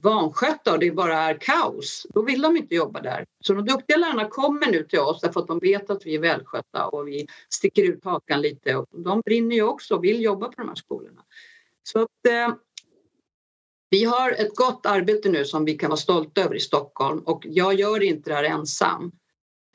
[0.06, 3.26] vanskötta och det bara är kaos, då vill de inte jobba där.
[3.40, 6.20] Så de duktiga lärarna kommer nu till oss därför att de vet att vi är
[6.20, 8.76] välskötta och vi sticker ut hakan lite.
[8.76, 11.22] Och de brinner ju också och vill jobba på de här skolorna.
[11.84, 12.56] Så att, eh,
[13.90, 17.46] vi har ett gott arbete nu som vi kan vara stolta över i Stockholm och
[17.46, 19.12] jag gör inte det här ensam.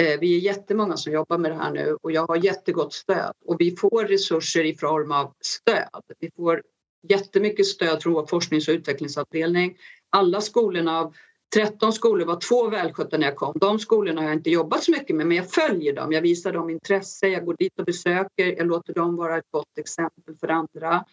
[0.03, 3.33] Eh, vi är jättemånga som jobbar med det här nu och jag har jättegott stöd
[3.45, 6.03] och vi får resurser i form av stöd.
[6.19, 6.63] Vi får
[7.09, 9.77] jättemycket stöd från vår forsknings och utvecklingsavdelning
[10.11, 11.15] alla skolorna av
[11.55, 13.53] 13 skolor var två välskötta när jag kom.
[13.61, 16.13] De skolorna har jag inte jobbat så mycket med men jag följer dem.
[16.13, 19.79] Jag visar dem intresse, jag går dit och besöker, jag låter dem vara ett gott
[19.79, 21.05] exempel för andra.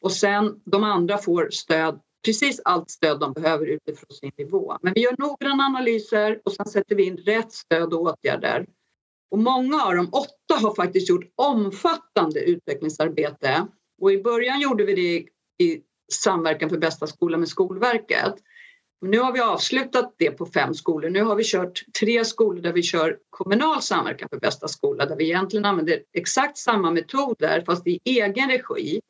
[0.00, 4.76] Och sen de andra får stöd, precis allt stöd de behöver utifrån sin nivå.
[4.82, 8.66] Men vi gör noggranna analyser och sen sätter vi in rätt stöd och åtgärder.
[9.30, 13.66] Och många av de åtta har faktiskt gjort omfattande utvecklingsarbete.
[14.02, 15.26] Och i början gjorde vi det
[15.64, 15.82] i
[16.14, 18.34] samverkan för bästa skola med Skolverket.
[19.00, 21.10] Nu har vi avslutat det på fem skolor.
[21.10, 25.16] Nu har vi kört tre skolor där vi kör kommunal samverkan för bästa skola där
[25.16, 29.00] vi egentligen använder exakt samma metoder fast i egen regi.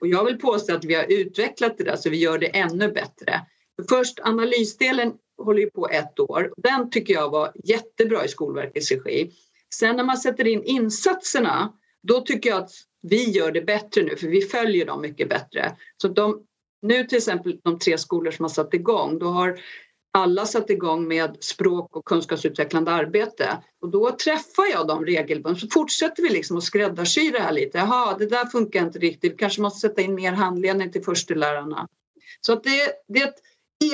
[0.00, 2.92] Och jag vill påstå att vi har utvecklat det där så vi gör det ännu
[2.92, 3.40] bättre.
[3.88, 6.52] Först analysdelen håller ju på ett år.
[6.56, 9.32] Den tycker jag var jättebra i Skolverkets regi.
[9.74, 12.72] Sen när man sätter in insatserna då tycker jag att
[13.08, 15.76] vi gör det bättre nu för vi följer dem mycket bättre.
[16.02, 16.42] Så de,
[16.82, 19.60] nu till exempel de tre skolor som har satt igång, då har
[20.18, 25.60] alla satt igång med språk och kunskapsutvecklande arbete och då träffar jag dem regelbundet.
[25.60, 27.78] Så fortsätter vi liksom att skräddarsy det här lite.
[27.78, 29.32] Jaha, det där funkar inte riktigt.
[29.32, 31.88] Vi kanske måste sätta in mer handledning till förstelärarna.
[32.40, 33.40] Så att det, det är ett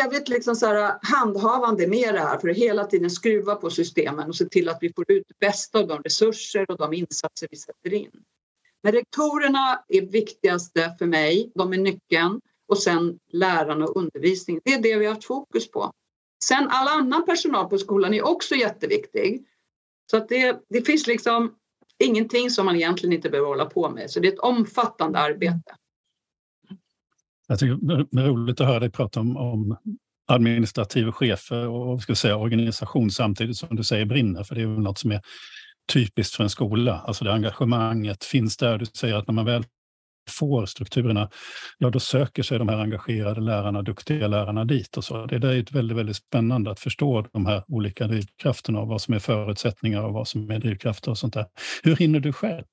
[0.04, 4.28] evigt liksom så här handhavande med det här för att hela tiden skruva på systemen
[4.28, 7.48] och se till att vi får ut det bästa av de resurser och de insatser
[7.50, 8.10] vi sätter in.
[8.82, 14.60] Men rektorerna är viktigaste för mig, de är nyckeln och sen lärarna och undervisning.
[14.64, 15.92] Det är det vi har haft fokus på.
[16.44, 19.44] Sen all annan personal på skolan är också jätteviktig.
[20.10, 21.54] Så att det, det finns liksom
[21.98, 24.10] ingenting som man egentligen inte behöver hålla på med.
[24.10, 25.74] Så det är ett omfattande arbete.
[27.48, 27.78] Jag tycker
[28.12, 29.76] det är roligt att höra dig prata om, om
[30.26, 34.78] administrativa chefer och ska säga, organisation samtidigt som du säger brinner, för det är väl
[34.78, 35.22] något som är
[35.92, 37.02] typiskt för en skola.
[37.06, 38.78] Alltså det engagemanget finns där.
[38.78, 39.64] Du säger att när man väl
[40.30, 41.30] får strukturerna,
[41.78, 44.96] ja då söker sig de här engagerade lärarna, duktiga lärarna dit.
[44.96, 45.26] Och så.
[45.26, 49.14] Det där är väldigt, väldigt spännande att förstå de här olika drivkrafterna och vad som
[49.14, 51.46] är förutsättningar och vad som är drivkrafter och sånt där.
[51.82, 52.64] Hur hinner du själv?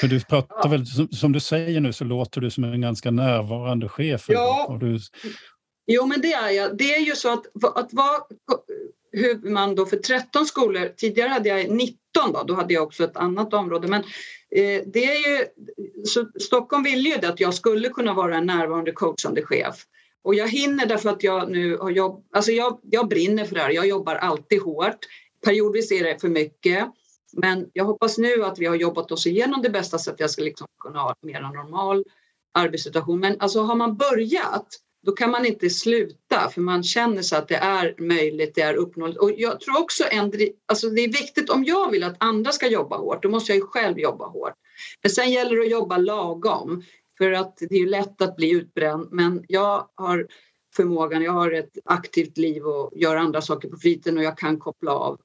[0.00, 0.68] För du pratar ja.
[0.68, 4.24] väl, som, som, du säger nu så låter du som en ganska närvarande chef.
[4.28, 4.78] Ja.
[4.80, 4.98] Du...
[5.86, 6.76] Jo, men det är jag.
[6.76, 8.18] Det är ju så att, att vara
[9.14, 11.96] huvudman då för 13 skolor, tidigare hade jag 19
[12.32, 13.88] då, då hade jag också ett annat område.
[13.88, 14.00] Men
[14.50, 15.44] eh, det är ju,
[16.04, 19.84] så Stockholm ville ju det att jag skulle kunna vara en närvarande coachande chef.
[20.22, 23.60] Och jag hinner därför att jag nu har jobb, alltså jag, jag brinner för det
[23.60, 24.98] här, jag jobbar alltid hårt.
[25.44, 26.88] Periodvis är det för mycket.
[27.32, 30.30] Men jag hoppas nu att vi har jobbat oss igenom det bästa så att jag
[30.30, 32.04] ska liksom kunna ha en mer normal
[32.52, 33.20] arbetssituation.
[33.20, 34.66] Men alltså har man börjat
[35.04, 38.74] då kan man inte sluta för man känner sig att det är möjligt, det är
[38.74, 39.20] uppnåeligt.
[39.20, 40.32] Och jag tror också en,
[40.66, 43.56] alltså det är viktigt om jag vill att andra ska jobba hårt, då måste jag
[43.56, 44.54] ju själv jobba hårt.
[45.02, 46.82] Men sen gäller det att jobba lagom
[47.18, 50.26] för att det är ju lätt att bli utbränd men jag har
[50.76, 54.58] förmågan, jag har ett aktivt liv och gör andra saker på fritiden och jag kan
[54.58, 55.20] koppla av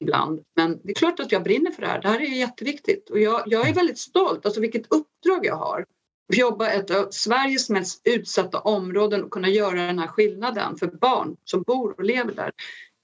[0.00, 0.40] ibland.
[0.56, 2.02] Men det är klart att jag brinner för det här.
[2.02, 5.84] Det här är jätteviktigt och jag, jag är väldigt stolt, alltså vilket uppdrag jag har.
[6.30, 10.76] Att jobba i ett av Sveriges mest utsatta områden och kunna göra den här skillnaden
[10.76, 12.52] för barn som bor och lever där.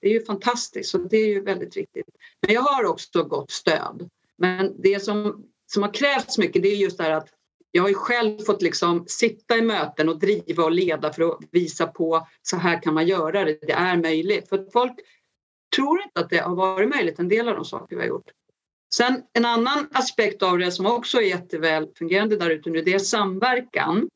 [0.01, 2.07] Det är ju fantastiskt och det är ju väldigt viktigt.
[2.47, 4.11] Men jag har också gott stöd.
[4.39, 7.29] Men det som, som har krävts mycket det är just det här att
[7.71, 11.39] jag har ju själv fått liksom sitta i möten och driva och leda för att
[11.51, 14.49] visa på så här kan man göra det, det är möjligt.
[14.49, 14.95] För folk
[15.77, 18.31] tror inte att det har varit möjligt, en del av de saker vi har gjort.
[18.95, 22.95] Sen en annan aspekt av det som också är jätteväl fungerande där ute nu, det
[22.95, 24.09] är samverkan.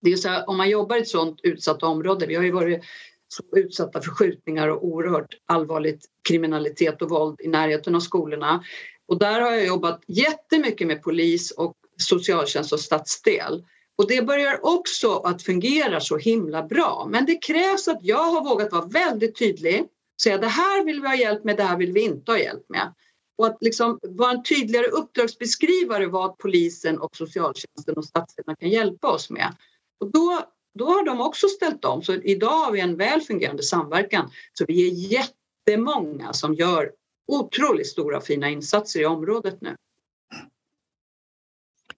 [0.00, 2.50] Det är så här, om man jobbar i ett sådant utsatt område, vi har ju
[2.50, 2.84] varit
[3.28, 8.64] så utsatta för skjutningar och oerhört allvarligt kriminalitet och våld i närheten av skolorna.
[9.08, 13.64] Och där har jag jobbat jättemycket med polis och socialtjänst och stadsdel.
[13.96, 17.08] Och det börjar också att fungera så himla bra.
[17.10, 19.84] Men det krävs att jag har vågat vara väldigt tydlig
[20.22, 22.64] säga det här vill vi ha hjälp med, det här vill vi inte ha hjälp
[22.68, 22.94] med.
[23.36, 29.08] Och att liksom vara en tydligare uppdragsbeskrivare vad polisen och socialtjänsten och stadsdelarna kan hjälpa
[29.08, 29.56] oss med.
[30.00, 30.40] Och då,
[30.78, 32.02] då har de också ställt om.
[32.02, 34.30] Så idag har vi en väl fungerande samverkan.
[34.52, 36.92] Så vi är jättemånga som gör
[37.26, 39.76] otroligt stora och fina insatser i området nu.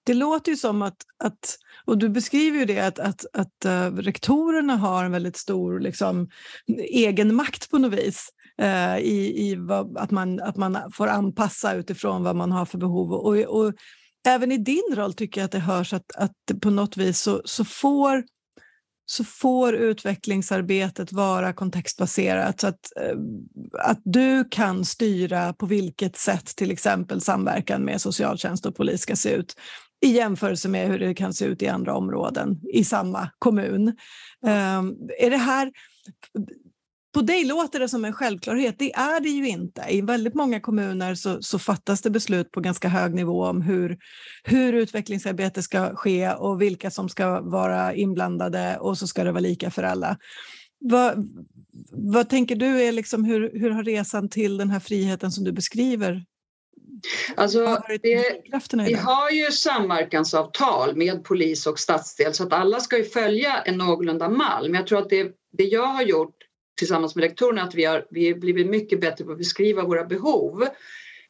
[0.04, 3.96] Det låter ju som att, att och du beskriver ju det att, att, att uh,
[3.96, 6.28] rektorerna har en väldigt stor liksom,
[6.78, 8.28] egen makt på något vis.
[8.62, 12.78] Uh, i, i vad, att, man, att man får anpassa utifrån vad man har för
[12.78, 13.12] behov.
[13.12, 13.72] Och, och,
[14.26, 17.42] även i din roll tycker jag att det hörs att, att på något vis så,
[17.44, 18.24] så får
[19.06, 23.16] så får utvecklingsarbetet vara kontextbaserat så att, eh,
[23.80, 29.16] att du kan styra på vilket sätt till exempel samverkan med socialtjänst och polis ska
[29.16, 29.54] se ut
[30.04, 33.88] i jämförelse med hur det kan se ut i andra områden i samma kommun.
[34.42, 35.72] Um, är det här
[37.14, 39.84] på dig låter det som en självklarhet, det är det ju inte.
[39.88, 43.98] I väldigt många kommuner så, så fattas det beslut på ganska hög nivå om hur,
[44.44, 49.40] hur utvecklingsarbete ska ske och vilka som ska vara inblandade och så ska det vara
[49.40, 50.18] lika för alla.
[50.80, 51.28] Vad,
[51.92, 55.52] vad tänker du är liksom, hur, hur har resan till den här friheten som du
[55.52, 56.24] beskriver
[57.36, 63.04] Alltså, det, vi har ju samverkansavtal med polis och stadsdel så att alla ska ju
[63.04, 64.70] följa en någorlunda mall.
[64.70, 66.43] Men jag tror att det, det jag har gjort
[66.78, 70.04] tillsammans med rektorerna att vi har, vi har blivit mycket bättre på att beskriva våra
[70.04, 70.66] behov.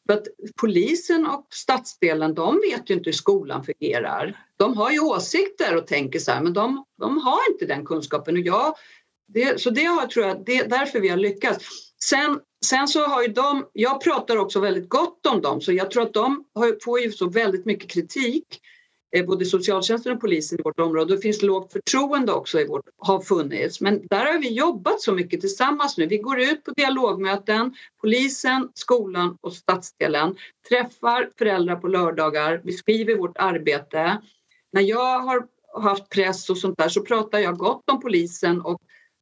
[0.07, 0.27] För att
[0.61, 4.37] polisen och stadsdelen de vet ju inte hur skolan fungerar.
[4.57, 8.35] De har ju åsikter och tänker så här men de, de har inte den kunskapen.
[8.35, 8.75] Och jag,
[9.27, 11.65] det, så det har, tror jag, det är därför vi har lyckats.
[12.03, 15.91] Sen, sen så har ju de, jag pratar också väldigt gott om dem så jag
[15.91, 18.61] tror att de har, får ju så väldigt mycket kritik
[19.15, 21.15] Eh, både socialtjänsten och polisen i vårt område.
[21.15, 23.81] Det finns lågt förtroende också i vårt, har funnits.
[23.81, 26.05] Men där har vi jobbat så mycket tillsammans nu.
[26.05, 30.35] Vi går ut på dialogmöten, polisen, skolan och stadsdelen,
[30.69, 34.21] träffar föräldrar på lördagar, vi skriver vårt arbete.
[34.73, 35.47] När jag har
[35.81, 38.81] haft press och sånt där så pratar jag gott om polisen och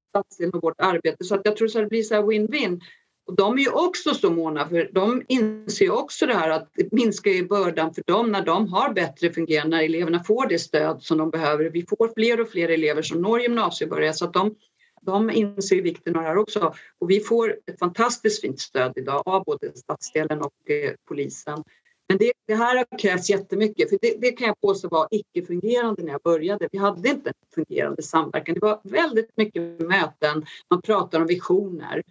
[0.10, 2.82] stadsdelen och vårt arbete så att jag tror att det blir så win-win.
[3.26, 6.92] Och de är ju också så måna för de inser också det här att det
[6.92, 11.04] minskar ju bördan för dem när de har bättre fungerande, när eleverna får det stöd
[11.04, 11.70] som de behöver.
[11.70, 14.56] Vi får fler och fler elever som når gymnasiebörjan så att de,
[15.02, 16.74] de inser vikten av det här också.
[17.00, 21.64] Och vi får ett fantastiskt fint stöd idag av både stadsdelen och eh, polisen.
[22.10, 26.04] Men det, det, här har krävts jättemycket, för det, det kan jag påstå var icke-fungerande
[26.04, 26.70] när jag började.
[26.72, 28.54] Vi hade inte en fungerande samverkan.
[28.54, 32.04] Det var väldigt mycket möten, man pratar om visioner.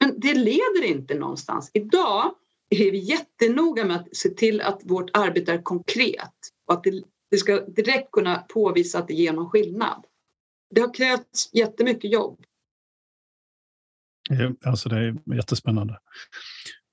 [0.00, 1.70] Men det leder inte någonstans.
[1.74, 2.34] Idag
[2.70, 6.34] är vi jättenoga med att se till att vårt arbete är konkret
[6.66, 10.04] och att det, det ska direkt kunna påvisa att det ger någon skillnad.
[10.74, 12.44] Det har krävts jättemycket jobb.
[14.64, 15.98] Alltså det är jättespännande.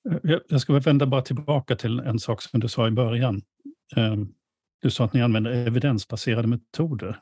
[0.09, 3.41] Eh, jag ska vända bara tillbaka till en sak som du sa i början.
[3.95, 4.15] Eh,
[4.81, 7.21] du sa att ni använder evidensbaserade metoder.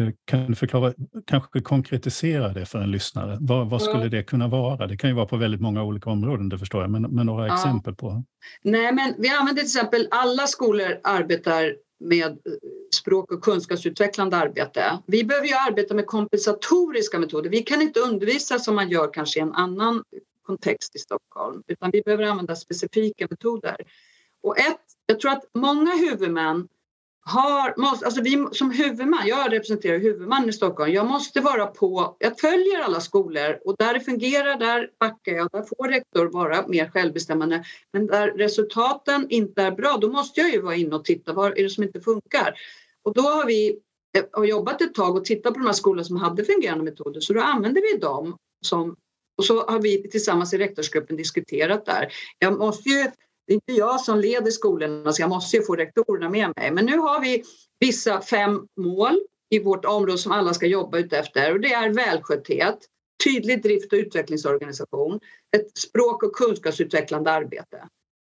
[0.00, 0.94] Eh, kan du förklara,
[1.26, 3.38] kanske konkretisera det för en lyssnare?
[3.40, 4.86] Vad, vad skulle det kunna vara?
[4.86, 7.46] Det kan ju vara på väldigt många olika områden, det förstår jag, men, men några
[7.46, 7.54] ja.
[7.54, 8.24] exempel på?
[8.62, 12.36] Nej, men vi använder till exempel, alla skolor arbetar med eh,
[12.94, 14.98] språk och kunskapsutvecklande arbete.
[15.06, 17.50] Vi behöver ju arbeta med kompensatoriska metoder.
[17.50, 20.04] Vi kan inte undervisa som man gör kanske i en annan
[20.42, 23.76] kontext i Stockholm, utan vi behöver använda specifika metoder.
[24.42, 26.68] Och ett, jag tror att många huvudmän
[27.30, 32.16] har, måste, alltså vi som huvudman, jag representerar huvudman i Stockholm, jag måste vara på,
[32.18, 36.66] jag följer alla skolor och där det fungerar, där backar jag, där får rektor vara
[36.68, 37.64] mer självbestämmande.
[37.92, 41.58] Men där resultaten inte är bra, då måste jag ju vara inne och titta, vad
[41.58, 42.54] är det som inte funkar?
[43.02, 43.78] Och då har vi
[44.18, 47.20] eh, har jobbat ett tag och tittat på de här skolorna som hade fungerande metoder,
[47.20, 48.96] så då använder vi dem som
[49.38, 52.12] och så har vi tillsammans i rektorsgruppen diskuterat där.
[52.38, 53.10] Jag måste ju
[53.50, 56.70] det är inte jag som leder skolorna så jag måste ju få rektorerna med mig.
[56.70, 57.44] Men nu har vi
[57.80, 62.78] vissa fem mål i vårt område som alla ska jobba utefter och det är välskötthet,
[63.24, 65.20] tydlig drift och utvecklingsorganisation,
[65.56, 67.88] ett språk och kunskapsutvecklande arbete.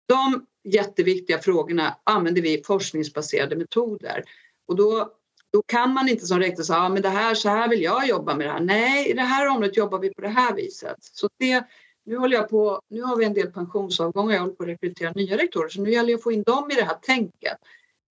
[0.09, 4.25] De jätteviktiga frågorna använder vi forskningsbaserade metoder
[4.69, 5.13] och då,
[5.53, 8.35] då kan man inte som rektor säga ah, det här, så här vill jag jobba
[8.35, 8.61] med det här.
[8.61, 10.97] Nej, i det här området jobbar vi på det här viset.
[11.01, 11.65] Så det,
[12.05, 15.13] nu, håller jag på, nu har vi en del pensionsavgångar, jag håller på att rekrytera
[15.13, 17.59] nya rektorer så nu gäller det att få in dem i det här tänket.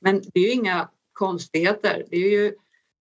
[0.02, 2.06] Men det är ju inga konstigheter.
[2.10, 2.56] Det är ju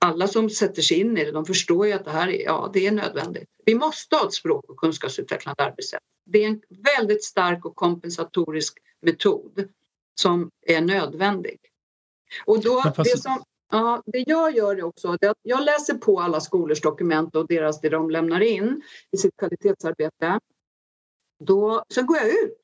[0.05, 2.69] alla som sätter sig in i det, de förstår ju att det här är, ja,
[2.73, 3.49] det är nödvändigt.
[3.65, 6.01] Vi måste ha ett språk och kunskapsutvecklande arbetssätt.
[6.25, 6.61] Det är en
[6.97, 9.67] väldigt stark och kompensatorisk metod
[10.21, 11.59] som är nödvändig.
[12.45, 16.41] Och då, det, som, ja, det jag gör är också att jag läser på alla
[16.41, 20.39] skolors dokument och deras, det de lämnar in i sitt kvalitetsarbete.
[21.39, 22.61] Då, sen går jag ut.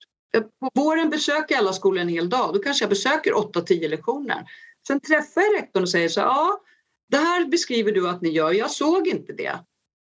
[0.60, 2.54] På våren besöker jag alla skolor en hel dag.
[2.54, 4.46] Då kanske jag besöker 8-10 lektioner.
[4.88, 6.62] Sen träffar jag rektorn och säger så ja,
[7.10, 8.52] det här beskriver du att ni gör.
[8.52, 9.60] Jag såg inte det.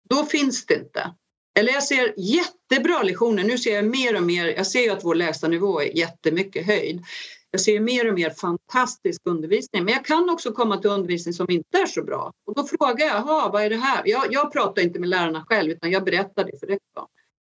[0.10, 1.14] Då finns det inte.
[1.60, 3.44] Eller jag ser jättebra lektioner.
[3.44, 4.48] Nu ser jag mer och mer.
[4.48, 7.04] Jag ser ju att vår lägsta nivå är jättemycket höjd.
[7.52, 9.84] Jag ser mer och mer fantastisk undervisning.
[9.84, 12.32] Men jag kan också komma till undervisning som inte är så bra.
[12.46, 14.02] Och då frågar jag, vad är det här?
[14.06, 17.08] Jag, jag pratar inte med lärarna själv utan jag berättar det för rektorn.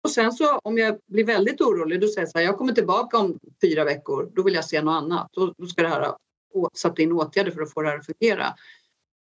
[0.04, 2.74] Och sen så om jag blir väldigt orolig då säger jag så här, jag kommer
[2.74, 5.30] tillbaka om fyra veckor, då vill jag se något annat.
[5.32, 6.18] Då, då ska det här ha
[6.74, 8.46] satt in åtgärder för att få det här att fungera.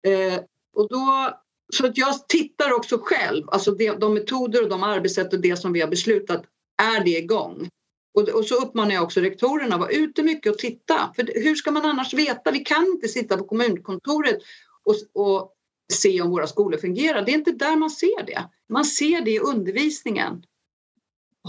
[0.07, 0.39] Eh,
[0.75, 1.29] och då,
[1.73, 5.55] så att jag tittar också själv, alltså det, de metoder och de arbetssätt och det
[5.55, 6.43] som vi har beslutat,
[6.81, 7.69] är det igång?
[8.13, 11.13] Och, och så uppmanar jag också rektorerna att vara ute mycket och titta.
[11.15, 12.51] För hur ska man annars veta?
[12.51, 14.37] Vi kan inte sitta på kommunkontoret
[14.83, 15.53] och, och
[15.93, 17.21] se om våra skolor fungerar.
[17.25, 18.49] Det är inte där man ser det.
[18.69, 20.43] Man ser det i undervisningen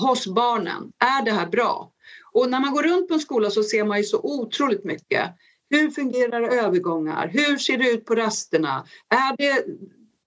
[0.01, 0.92] hos barnen.
[0.99, 1.92] Är det här bra?
[2.32, 5.30] Och när man går runt på en skola så ser man ju så otroligt mycket.
[5.70, 7.28] Hur fungerar övergångar?
[7.32, 8.86] Hur ser det ut på rasterna?
[9.09, 9.66] Är det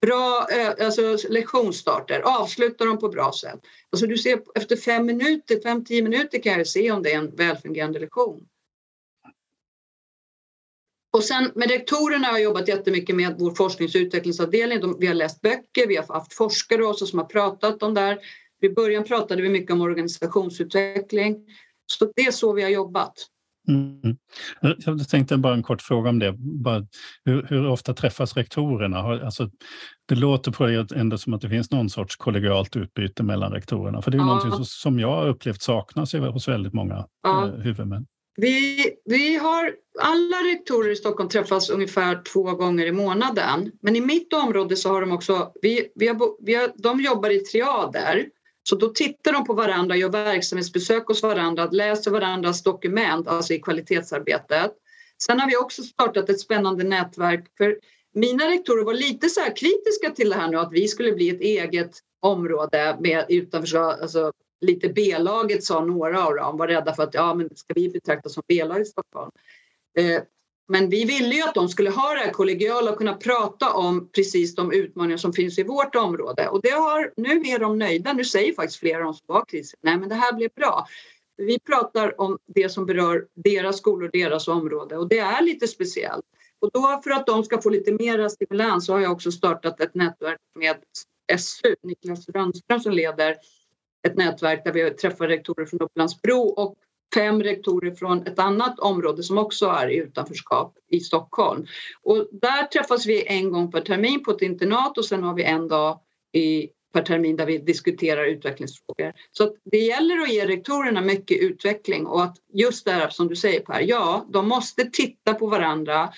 [0.01, 2.19] bra eh, alltså, lektionsstarter?
[2.19, 3.59] Avslutar de på bra sätt?
[3.89, 7.17] Alltså du ser efter fem minuter, fem, tio minuter kan jag se om det är
[7.17, 8.47] en välfungerande lektion.
[11.13, 14.99] Och sen med rektorerna har jag jobbat jättemycket med vår forsknings och utvecklingsavdelning.
[14.99, 18.19] vi har läst böcker, vi har haft forskare också som har pratat om det här.
[18.61, 21.45] I början pratade vi mycket om organisationsutveckling.
[21.85, 23.13] Så det är så vi har jobbat.
[23.67, 24.17] Mm.
[24.85, 26.35] Jag tänkte bara en kort fråga om det.
[26.37, 26.87] Bara,
[27.25, 28.97] hur, hur, ofta träffas rektorerna?
[28.99, 29.49] Alltså,
[30.07, 34.01] det låter på er ändå som att det finns någon sorts kollegialt utbyte mellan rektorerna.
[34.01, 34.25] För det är ja.
[34.25, 37.47] någonting som jag har upplevt saknas hos väldigt många ja.
[37.47, 38.05] eh, huvudmän.
[38.35, 43.71] Vi, vi har, alla rektorer i Stockholm träffas ungefär två gånger i månaden.
[43.81, 47.29] Men i mitt område så har de också, vi, vi har, vi har, de jobbar
[47.29, 48.25] i triader.
[48.71, 53.59] Så då tittar de på varandra, gör verksamhetsbesök hos varandra, läser varandras dokument, alltså i
[53.59, 54.71] kvalitetsarbetet.
[55.23, 57.77] Sen har vi också startat ett spännande nätverk för
[58.13, 61.41] mina rektorer var lite så kritiska till det här nu att vi skulle bli ett
[61.41, 67.13] eget område med utanförskap, alltså lite B-laget sa några av dem, var rädda för att
[67.13, 69.31] ja, men ska vi betraktas som B-lag i Stockholm?
[69.97, 70.21] Eh,
[70.71, 74.09] men vi ville ju att de skulle ha det här kollegiala och kunna prata om
[74.15, 76.47] precis de utmaningar som finns i vårt område.
[76.47, 78.13] Och det har, nu är de nöjda.
[78.13, 80.87] Nu säger faktiskt flera av dem som var kritiska, nej men det här blev bra.
[81.37, 85.67] Vi pratar om det som berör deras skolor, och deras område och det är lite
[85.67, 86.25] speciellt.
[86.59, 89.79] Och då för att de ska få lite mer stimulans så har jag också startat
[89.81, 90.75] ett nätverk med
[91.39, 93.35] SU, Niklas Rönnström som leder
[94.07, 96.75] ett nätverk där vi träffar rektorer från Upplandsbro och
[97.13, 101.65] fem rektorer från ett annat område som också är i utanförskap i Stockholm.
[102.03, 105.43] Och där träffas vi en gång per termin på ett internat och sen har vi
[105.43, 105.99] en dag
[106.33, 109.13] i, per termin där vi diskuterar utvecklingsfrågor.
[109.31, 113.35] Så det gäller att ge rektorerna mycket utveckling och att just det här som du
[113.35, 116.09] säger Per, ja, de måste titta på varandra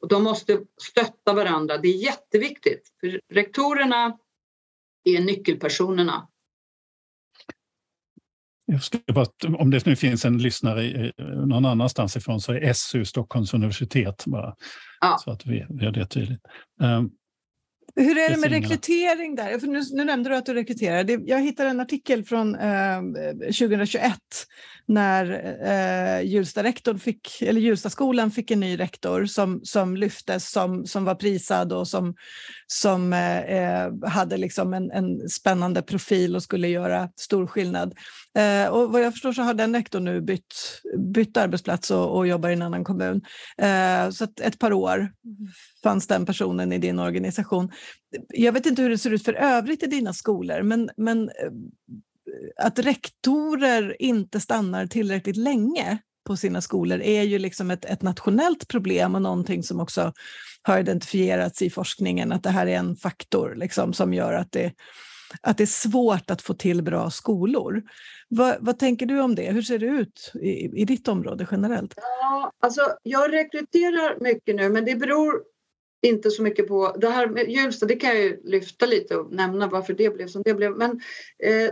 [0.00, 1.78] och de måste stötta varandra.
[1.78, 4.18] Det är jätteviktigt för rektorerna
[5.04, 6.28] är nyckelpersonerna
[9.12, 9.26] bara,
[9.58, 11.12] om det nu finns en lyssnare
[11.46, 14.24] någon annanstans ifrån så är SU Stockholms universitet.
[14.26, 14.54] Bara,
[15.00, 15.18] ja.
[15.24, 16.40] Så att vi, vi har det tydligt.
[16.80, 17.10] Um,
[17.96, 19.58] hur är det med rekrytering där?
[19.58, 21.28] För nu, nu nämnde du att du rekryterar.
[21.28, 23.00] Jag hittade en artikel från eh,
[23.40, 24.18] 2021
[24.86, 31.04] när eh, Hjulsta fick, eller Hjulstaskolan fick en ny rektor som, som lyftes, som, som
[31.04, 32.14] var prisad och som,
[32.66, 37.94] som eh, eh, hade liksom en, en spännande profil och skulle göra stor skillnad.
[38.38, 40.54] Eh, och vad jag förstår så har den rektorn nu bytt,
[41.14, 43.22] bytt arbetsplats och, och jobbar i en annan kommun.
[43.58, 45.12] Eh, så ett par år
[45.82, 47.70] fanns den personen i din organisation.
[48.28, 51.52] Jag vet inte hur det ser ut för övrigt i dina skolor, men, men eh,
[52.56, 58.68] att rektorer inte stannar tillräckligt länge på sina skolor är ju liksom ett, ett nationellt
[58.68, 60.12] problem och någonting som också
[60.62, 64.72] har identifierats i forskningen, att det här är en faktor liksom, som gör att det,
[65.40, 67.82] att det är svårt att få till bra skolor.
[68.28, 69.52] Vad, vad tänker du om det?
[69.52, 71.94] Hur ser det ut i, i ditt område generellt?
[71.96, 75.51] Ja, alltså, jag rekryterar mycket nu, men det beror
[76.02, 76.96] inte så mycket på...
[76.98, 80.28] Det här med Hjulsta, det kan jag ju lyfta lite och nämna varför det blev
[80.28, 80.76] som det blev.
[80.76, 80.90] Men
[81.38, 81.70] eh,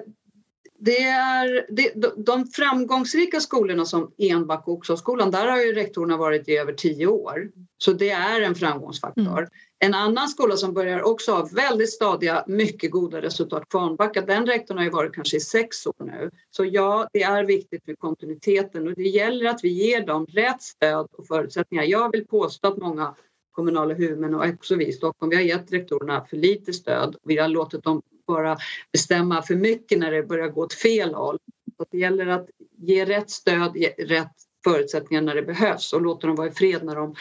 [0.80, 6.48] det är, det, de framgångsrika skolorna som Enback och Oxhagsskolan, där har ju rektorerna varit
[6.48, 7.50] i över tio år.
[7.78, 9.38] Så det är en framgångsfaktor.
[9.38, 9.50] Mm.
[9.78, 14.76] En annan skola som börjar också ha väldigt stadiga, mycket goda resultat, Kvarnbacka, den rektorn
[14.76, 16.30] har ju varit kanske i sex år nu.
[16.50, 20.62] Så ja, det är viktigt med kontinuiteten och det gäller att vi ger dem rätt
[20.62, 21.84] stöd och förutsättningar.
[21.84, 23.14] Jag vill påstå att många
[23.50, 27.16] kommunala huvudmän och också vi i Stockholm, vi har gett rektorerna för lite stöd.
[27.22, 28.56] Vi har låtit dem bara
[28.92, 31.38] bestämma för mycket när det börjar gå åt fel håll.
[31.76, 34.32] Så det gäller att ge rätt stöd, ge rätt
[34.64, 37.14] förutsättningar när det behövs och låta dem vara i fred när de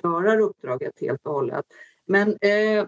[0.00, 1.64] klarar uppdraget helt och hållet.
[2.06, 2.86] Men eh,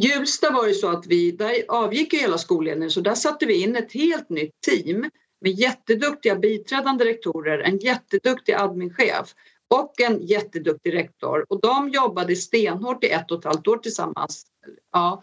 [0.00, 3.62] Hjulsta var ju så att vi, där avgick ju hela skolledningen så där satte vi
[3.62, 9.34] in ett helt nytt team med jätteduktiga biträdande rektorer, en jätteduktig adminchef
[9.72, 14.46] och en jätteduktig rektor och de jobbade stenhårt i ett och ett halvt år tillsammans.
[14.92, 15.22] Ja,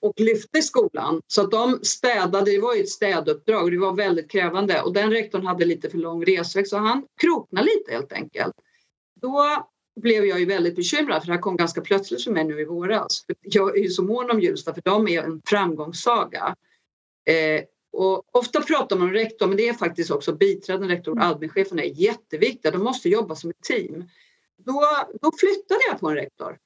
[0.00, 1.20] och lyfte skolan.
[1.26, 4.92] Så att de städade, det var ju ett städuppdrag och det var väldigt krävande och
[4.92, 8.54] den rektorn hade lite för lång resväg så han kroknade lite helt enkelt.
[9.20, 9.66] Då
[10.00, 12.64] blev jag ju väldigt bekymrad för det här kom ganska plötsligt för mig nu i
[12.64, 13.24] våras.
[13.40, 16.56] Jag är ju så mån om Hjulsta för de är en framgångssaga.
[17.26, 17.64] Eh,
[17.94, 21.30] och ofta pratar man om rektor men det är faktiskt också biträdande rektor och mm.
[21.30, 22.72] admincheferna är jätteviktiga.
[22.72, 24.04] De måste jobba som ett team.
[24.56, 24.82] Då,
[25.22, 26.58] då flyttade jag på en rektor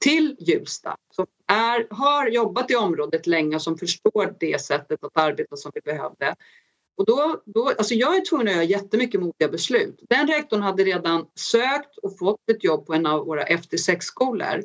[0.00, 5.16] till Hjulsta som är, har jobbat i området länge och som förstår det sättet att
[5.18, 6.34] arbeta som vi behövde.
[6.96, 10.00] Och då, då, alltså jag är tvungen att göra jättemycket modiga beslut.
[10.08, 14.62] Den rektorn hade redan sökt och fått ett jobb på en av våra FT6-skolor.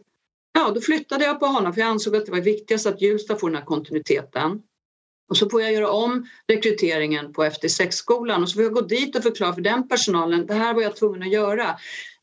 [0.54, 3.36] Ja, då flyttade jag på honom för jag ansåg att det var viktigast att Hjulsta
[3.36, 4.62] får den här kontinuiteten.
[5.30, 9.16] Och så får jag göra om rekryteringen på FT6-skolan och så får jag gå dit
[9.16, 11.76] och förklara för den personalen, det här var jag tvungen att göra.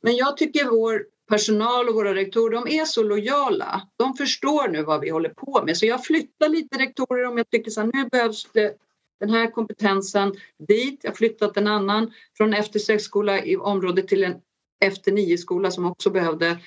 [0.02, 3.88] Men jag tycker vår personal och våra rektorer, de är så lojala.
[3.96, 5.76] De förstår nu vad vi håller på med.
[5.76, 8.76] Så jag flyttar lite rektorer om jag tycker att nu behövs det
[9.20, 10.34] den här kompetensen
[10.68, 11.00] dit.
[11.02, 14.34] Jag har flyttat en annan från FT6-skola i området till en
[14.84, 16.58] FT9-skola som också behövde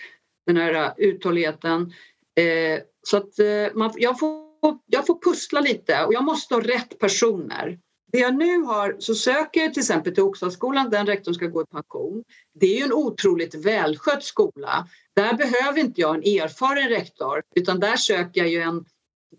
[0.45, 1.93] den här uthålligheten.
[2.35, 4.52] Eh, så att eh, man, jag, får,
[4.85, 7.79] jag får pussla lite och jag måste ha rätt personer.
[8.11, 11.61] Det jag nu har, så söker jag till exempel till Oxaskolan, den rektorn ska gå
[11.61, 12.23] i pension.
[12.59, 14.87] Det är ju en otroligt välskött skola.
[15.15, 18.85] Där behöver inte jag en erfaren rektor utan där söker jag ju en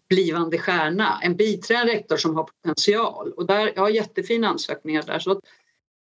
[0.08, 3.32] blivande stjärna, en biträdande rektor som har potential.
[3.32, 5.18] Och där, jag har jättefina ansökningar där.
[5.18, 5.40] Så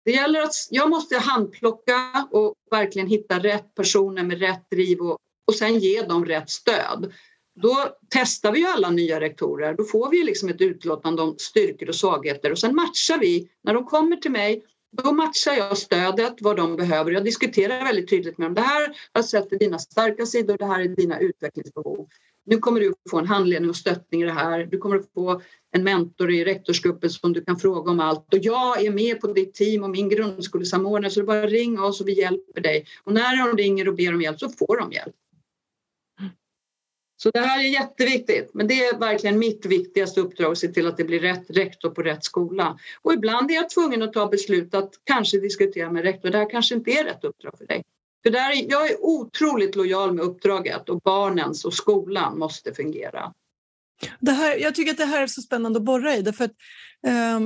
[0.04, 5.18] det gäller att jag måste handplocka och verkligen hitta rätt personer med rätt driv och,
[5.46, 7.12] och sen ge dem rätt stöd.
[7.54, 9.74] Då testar vi ju alla nya rektorer.
[9.74, 13.50] Då får vi liksom ett utlåtande om styrkor och svagheter och sen matchar vi.
[13.62, 17.10] När de kommer till mig då matchar jag stödet, vad de behöver.
[17.10, 18.54] Jag diskuterar väldigt tydligt med dem.
[18.54, 22.08] Det här har sett är dina starka sidor, det här är dina utvecklingsbehov.
[22.46, 24.66] Nu kommer du få en handledning och stöttning i det här.
[24.70, 25.42] Du kommer att få
[25.72, 28.34] en mentor i rektorsgruppen som du kan fråga om allt.
[28.34, 32.00] Och jag är med på ditt team och min grundskolesamordnare så du bara ring oss
[32.00, 32.86] och vi hjälper dig.
[33.04, 35.14] Och när de ringer och ber om hjälp så får de hjälp.
[37.22, 40.86] Så det här är jätteviktigt, men det är verkligen mitt viktigaste uppdrag att se till
[40.86, 42.78] att det blir rätt rektor på rätt skola.
[43.02, 46.50] Och ibland är jag tvungen att ta beslut att kanske diskutera med rektor, det här
[46.50, 47.84] kanske inte är rätt uppdrag för dig.
[48.22, 53.32] För där, jag är otroligt lojal med uppdraget och barnens och skolan måste fungera.
[54.20, 56.22] Det här, jag tycker att det här är så spännande att borra i.
[56.22, 56.54] Därför att,
[57.06, 57.40] eh,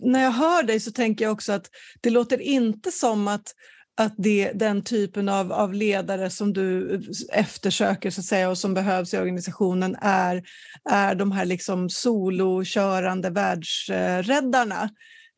[0.00, 3.54] när jag hör dig så tänker jag också att det låter inte som att
[3.96, 7.00] att det, den typen av, av ledare som du
[7.32, 10.42] eftersöker så att säga, och som behövs i organisationen är,
[10.90, 14.90] är de här liksom solokörande världsräddarna.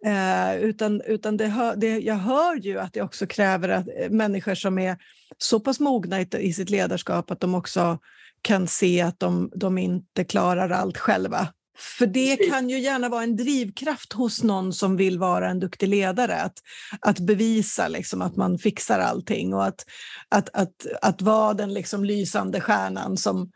[0.07, 4.11] Eh, utan utan det, hör, det jag hör ju att det också kräver att eh,
[4.11, 4.97] människor som är
[5.39, 7.99] så pass mogna i, i sitt ledarskap att de också
[8.43, 11.49] kan se att de, de inte klarar allt själva.
[11.77, 15.89] För det kan ju gärna vara en drivkraft hos någon som vill vara en duktig
[15.89, 16.59] ledare, att,
[17.01, 19.85] att bevisa liksom att man fixar allting och att,
[20.29, 23.51] att, att, att vara den liksom lysande stjärnan som,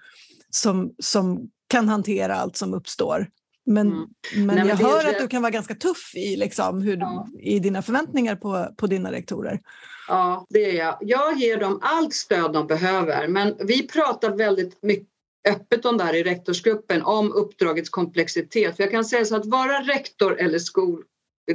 [0.50, 3.28] som, som kan hantera allt som uppstår.
[3.66, 4.08] Men, mm.
[4.34, 5.10] men, Nej, men jag hör det...
[5.10, 7.28] att du kan vara ganska tuff i, liksom, hur, ja.
[7.40, 9.60] i dina förväntningar på, på dina rektorer.
[10.08, 10.98] Ja, det är jag.
[11.00, 15.17] Jag ger dem allt stöd de behöver men vi pratar väldigt mycket
[15.48, 18.76] öppet om det här i rektorsgruppen om uppdragets komplexitet.
[18.76, 21.04] För jag kan säga så att vara rektor eller skol,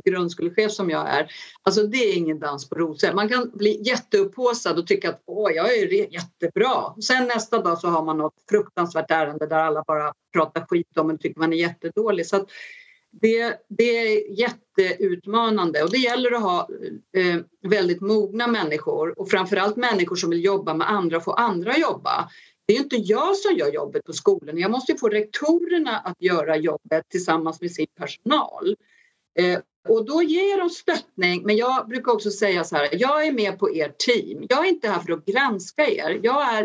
[0.05, 1.31] grundskolechef som jag är,
[1.63, 3.13] alltså det är ingen dans på rosor.
[3.13, 7.01] Man kan bli jätteupphåsad och tycka att åh, jag är jättebra.
[7.01, 11.09] Sen nästa dag så har man något fruktansvärt ärende där alla bara pratar skit om
[11.09, 12.27] en och tycker man är jättedålig.
[12.27, 12.45] Så
[13.21, 16.69] det, det, är jätteutmanande och det gäller att ha
[17.17, 21.77] eh, väldigt mogna människor och framförallt människor som vill jobba med andra och få andra
[21.77, 22.29] jobba.
[22.65, 24.57] Det är inte jag som gör jobbet på skolan.
[24.57, 28.75] Jag måste få rektorerna att göra jobbet tillsammans med sin personal.
[29.39, 29.59] Eh,
[29.89, 33.59] och då ger de stöttning, men jag brukar också säga så här, jag är med
[33.59, 34.45] på er team.
[34.49, 36.63] Jag är inte här för att granska er, jag är,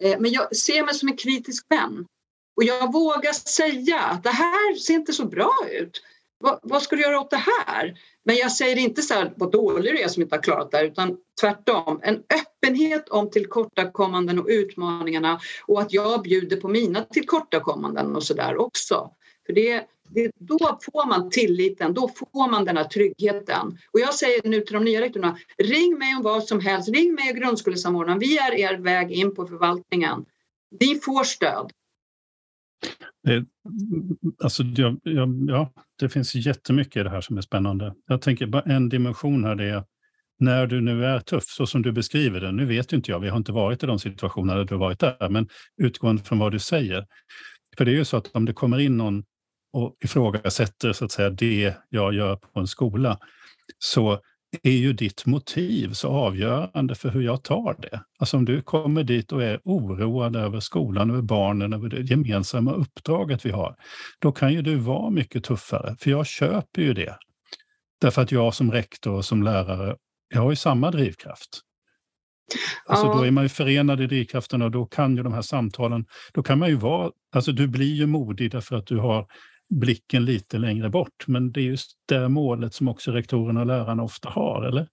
[0.00, 2.06] eh, men jag ser mig som en kritisk vän.
[2.56, 6.02] Och jag vågar säga att det här ser inte så bra ut.
[6.40, 7.94] Va, vad ska du göra åt det här?
[8.24, 10.76] Men jag säger inte så här vad dålig du är som inte har klarat det
[10.76, 12.00] här utan tvärtom.
[12.02, 18.34] En öppenhet om tillkortakommanden och utmaningarna och att jag bjuder på mina tillkortakommanden och så
[18.34, 19.10] där också.
[19.46, 23.78] För det, det, då får man tilliten, då får man den här tryggheten.
[23.92, 27.14] Och jag säger nu till de nya rektorerna, ring mig om vad som helst, ring
[27.14, 30.24] mig och grundskolesamordnaren, vi är er väg in på förvaltningen.
[30.78, 31.70] Vi får stöd.
[33.24, 33.44] Det,
[34.44, 37.94] alltså, ja, ja, ja, det finns jättemycket i det här som är spännande.
[38.08, 39.84] Jag tänker bara en dimension här, det är
[40.38, 42.52] när du nu är tuff, så som du beskriver det.
[42.52, 44.80] Nu vet ju inte jag, vi har inte varit i de situationer där du har
[44.80, 47.06] varit där, men utgående från vad du säger.
[47.76, 49.24] För det är ju så att om det kommer in någon
[49.72, 53.18] och ifrågasätter så att säga, det jag gör på en skola,
[53.78, 54.20] så
[54.62, 58.00] är ju ditt motiv så avgörande för hur jag tar det.
[58.18, 62.72] Alltså om du kommer dit och är oroad över skolan, över barnen, över det gemensamma
[62.72, 63.76] uppdraget vi har,
[64.20, 67.16] då kan ju du vara mycket tuffare, för jag köper ju det.
[68.00, 69.96] Därför att jag som rektor och som lärare,
[70.34, 71.60] jag har ju samma drivkraft.
[72.86, 73.14] Alltså ja.
[73.14, 76.42] Då är man ju förenad i drivkraften och då kan ju de här samtalen, då
[76.42, 79.26] kan man ju vara, alltså du blir ju modig därför att du har
[79.72, 84.02] blicken lite längre bort, men det är just det målet som också rektorerna och lärarna
[84.02, 84.88] ofta har, eller?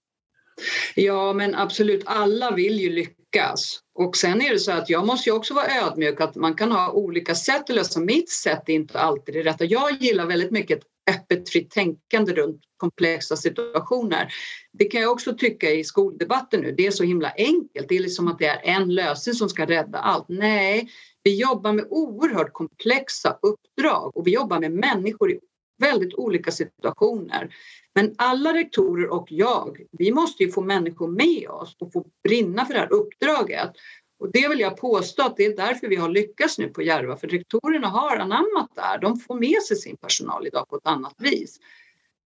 [0.94, 3.80] Ja, men absolut, alla vill ju lyckas.
[3.94, 6.72] Och sen är det så att jag måste ju också vara ödmjuk att man kan
[6.72, 8.00] ha olika sätt att lösa.
[8.00, 9.64] Mitt sätt är inte alltid det rätta.
[9.64, 14.32] Jag gillar väldigt mycket ett öppet fritt tänkande runt komplexa situationer.
[14.72, 16.74] Det kan jag också tycka i skoldebatten nu.
[16.76, 17.88] Det är så himla enkelt.
[17.88, 20.28] Det är liksom att det är en lösning som ska rädda allt.
[20.28, 20.88] Nej,
[21.22, 25.40] vi jobbar med oerhört komplexa uppdrag och vi jobbar med människor i
[25.78, 27.54] väldigt olika situationer.
[27.94, 32.66] Men alla rektorer och jag, vi måste ju få människor med oss och få brinna
[32.66, 33.70] för det här uppdraget.
[34.18, 37.16] Och det vill jag påstå att det är därför vi har lyckats nu på Järva,
[37.16, 38.98] för rektorerna har anammat det här.
[38.98, 41.60] De får med sig sin personal idag på ett annat vis.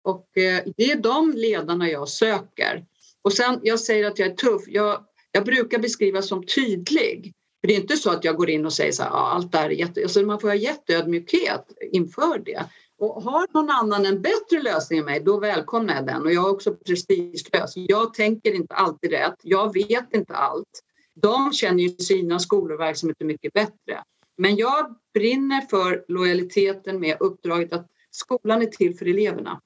[0.03, 2.85] Och eh, det är de ledarna jag söker.
[3.21, 4.61] Och sen, jag säger att jag är tuff.
[4.67, 7.33] Jag, jag brukar beskrivas som tydlig.
[7.63, 9.51] För det är inte så att jag går in och säger så här, ja, allt
[9.51, 10.03] det här är jätte...
[10.03, 12.65] Alltså man får ha jätteödmjukhet inför det.
[12.97, 16.21] Och har någon annan en bättre lösning än mig, då välkomnar jag den.
[16.21, 17.73] Och jag är också prestigelös.
[17.75, 19.35] Jag tänker inte alltid rätt.
[19.41, 20.83] Jag vet inte allt.
[21.13, 24.03] De känner ju sina skolor och verksamheter mycket bättre.
[24.37, 29.61] Men jag brinner för lojaliteten med uppdraget att skolan är till för eleverna.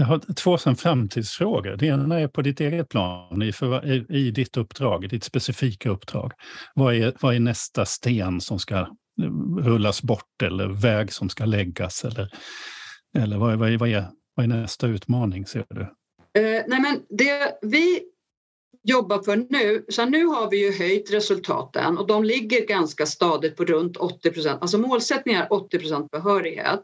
[0.00, 1.76] Jag har två sen framtidsfrågor.
[1.76, 6.32] Det ena är på ditt eget plan, i, för, i ditt uppdrag, ditt specifika uppdrag.
[6.74, 8.88] Vad är, vad är nästa sten som ska
[9.60, 12.04] rullas bort eller väg som ska läggas?
[12.04, 12.30] Eller,
[13.18, 15.80] eller vad, vad, vad, är, vad är nästa utmaning, ser du?
[15.80, 18.00] Eh, nej men det vi
[18.82, 23.56] jobbar för nu, så nu har vi ju höjt resultaten och de ligger ganska stadigt
[23.56, 24.62] på runt 80 procent.
[24.62, 26.80] Alltså målsättningen är 80 procent behörighet.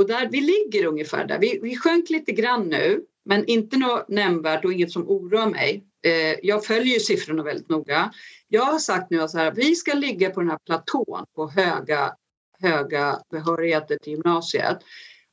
[0.00, 1.38] Och där, vi ligger ungefär där.
[1.38, 5.84] Vi, vi sjönk lite grann nu, men inte något nämnvärt och inget som oroar mig.
[6.04, 8.12] Eh, jag följer ju siffrorna väldigt noga.
[8.48, 12.12] Jag har sagt nu att vi ska ligga på den här platån på höga,
[12.60, 14.78] höga behörigheter till gymnasiet.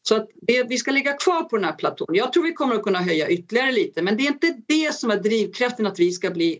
[0.01, 2.15] Så att det, vi ska ligga kvar på den här platån.
[2.15, 5.11] Jag tror vi kommer att kunna höja ytterligare lite men det är inte det som
[5.11, 6.59] är drivkraften att vi ska bli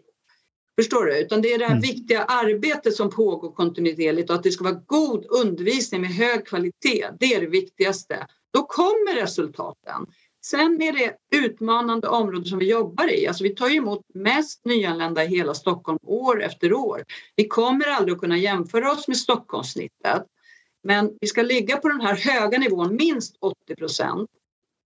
[0.80, 1.20] Förstår du?
[1.20, 1.82] Utan det är det här mm.
[1.82, 7.08] viktiga arbetet som pågår kontinuerligt och att det ska vara god undervisning med hög kvalitet.
[7.20, 8.28] Det är det viktigaste.
[8.54, 10.06] Då kommer resultaten.
[10.46, 13.28] Sen är det utmanande områden som vi jobbar i.
[13.28, 17.04] Alltså vi tar emot mest nyanlända i hela Stockholm år efter år.
[17.36, 20.24] Vi kommer aldrig att kunna jämföra oss med Stockholmssnittet.
[20.84, 24.30] Men vi ska ligga på den här höga nivån, minst 80 procent.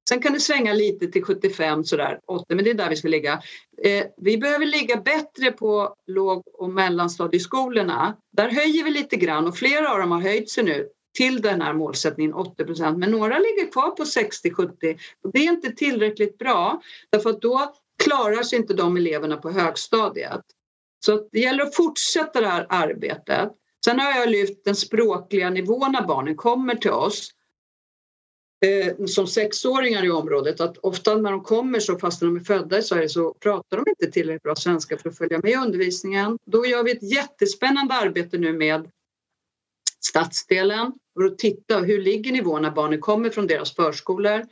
[0.10, 3.08] Sen kan det svänga lite till 75 sådär, 80, men det är där vi ska
[3.08, 3.42] ligga.
[3.84, 8.18] Eh, vi behöver ligga bättre på låg och mellanstadieskolorna.
[8.32, 11.62] Där höjer vi lite grann och flera av dem har höjt sig nu till den
[11.62, 16.38] här målsättningen 80 procent, men några ligger kvar på 60-70 och det är inte tillräckligt
[16.38, 17.74] bra därför att då
[18.04, 20.42] klarar sig inte de eleverna på högstadiet.
[21.06, 23.50] Så det gäller att fortsätta det här arbetet.
[23.86, 27.32] Sen har jag lyft den språkliga nivån när barnen kommer till oss
[28.66, 32.78] eh, som sexåringar i området att ofta när de kommer så fast de är födda
[32.78, 36.38] i Sverige så pratar de inte tillräckligt bra svenska för att följa med i undervisningen.
[36.46, 38.92] Då gör vi ett jättespännande arbete nu med
[40.00, 44.46] stadsdelen för att titta hur ligger nivån när barnen kommer från deras förskolor.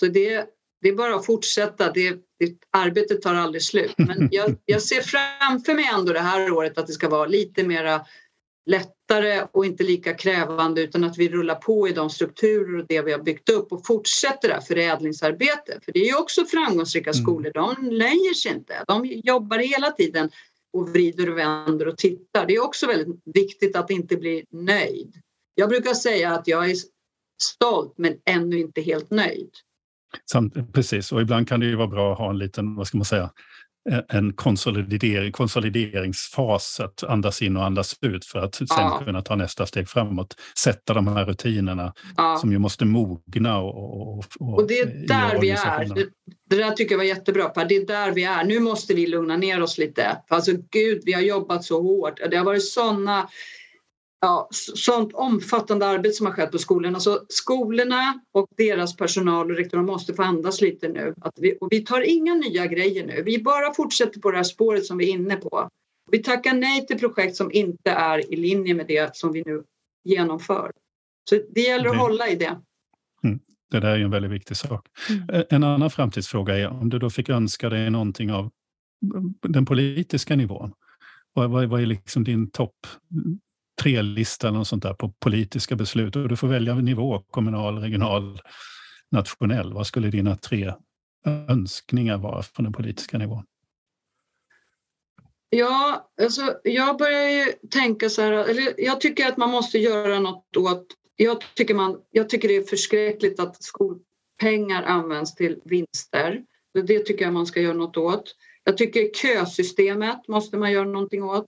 [0.00, 0.46] Så det,
[0.82, 1.92] det är bara att fortsätta.
[1.92, 3.94] Det, det, arbetet tar aldrig slut.
[3.96, 7.62] Men jag, jag ser framför mig ändå det här året att det ska vara lite
[7.62, 8.06] mera
[9.10, 13.02] lättare och inte lika krävande utan att vi rullar på i de strukturer och det
[13.02, 15.84] vi har byggt upp och fortsätter det här förädlingsarbetet.
[15.84, 17.22] För det är ju också framgångsrika mm.
[17.22, 18.84] skolor, de nöjer sig inte.
[18.86, 20.30] De jobbar hela tiden
[20.72, 22.46] och vrider och vänder och tittar.
[22.46, 25.14] Det är också väldigt viktigt att inte bli nöjd.
[25.54, 26.76] Jag brukar säga att jag är
[27.42, 29.50] stolt men ännu inte helt nöjd.
[30.30, 32.98] Samt, precis, och ibland kan det ju vara bra att ha en liten, vad ska
[32.98, 33.30] man säga,
[34.08, 39.02] en konsolidering, konsolideringsfas, att andas in och andas ut för att sen ja.
[39.04, 40.36] kunna ta nästa steg framåt.
[40.58, 42.36] Sätta de här rutinerna ja.
[42.40, 43.58] som ju måste mogna.
[43.58, 45.94] Och, och, och det är där vi är.
[45.94, 46.06] Det,
[46.50, 47.64] det, där tycker jag var jättebra Per.
[47.64, 48.44] Det är där vi är.
[48.44, 50.16] Nu måste vi lugna ner oss lite.
[50.28, 52.20] Alltså gud, vi har jobbat så hårt.
[52.30, 53.28] Det har varit sådana
[54.20, 57.00] ja, sånt omfattande arbete som har skett på skolorna.
[57.00, 61.14] Så skolorna och deras personal och rektorer måste få andas lite nu.
[61.20, 63.22] Att vi, och vi tar inga nya grejer nu.
[63.22, 65.68] Vi bara fortsätter på det här spåret som vi är inne på.
[66.10, 69.62] Vi tackar nej till projekt som inte är i linje med det som vi nu
[70.04, 70.72] genomför.
[71.30, 72.60] Så det gäller att det, hålla i det.
[73.24, 73.40] Mm,
[73.70, 74.86] det där är en väldigt viktig sak.
[75.08, 75.44] Mm.
[75.50, 78.50] En annan framtidsfråga är om du då fick önska dig någonting av
[79.42, 80.72] den politiska nivån.
[81.32, 82.86] Vad, vad, vad är liksom din topp
[83.82, 88.40] tre-lista eller sånt där på politiska beslut och du får välja nivå, kommunal, regional,
[89.10, 89.72] nationell.
[89.72, 90.74] Vad skulle dina tre
[91.48, 93.44] önskningar vara från den politiska nivån?
[95.50, 100.20] Ja, alltså, jag börjar ju tänka så här, eller jag tycker att man måste göra
[100.20, 100.86] något åt
[101.22, 106.42] jag tycker, man, jag tycker det är förskräckligt att skolpengar används till vinster.
[106.86, 108.36] Det tycker jag man ska göra något åt.
[108.64, 111.46] Jag tycker kösystemet måste man göra någonting åt.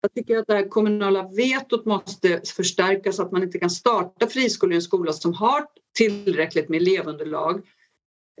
[0.00, 4.26] Jag tycker att det här kommunala vetot måste förstärkas så att man inte kan starta
[4.26, 7.66] friskolor i en skola som har tillräckligt med elevunderlag.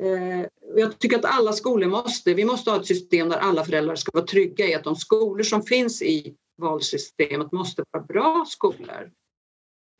[0.00, 0.46] Eh,
[0.76, 4.10] jag tycker att alla skolor måste, vi måste ha ett system där alla föräldrar ska
[4.14, 9.10] vara trygga i att de skolor som finns i valsystemet måste vara bra skolor.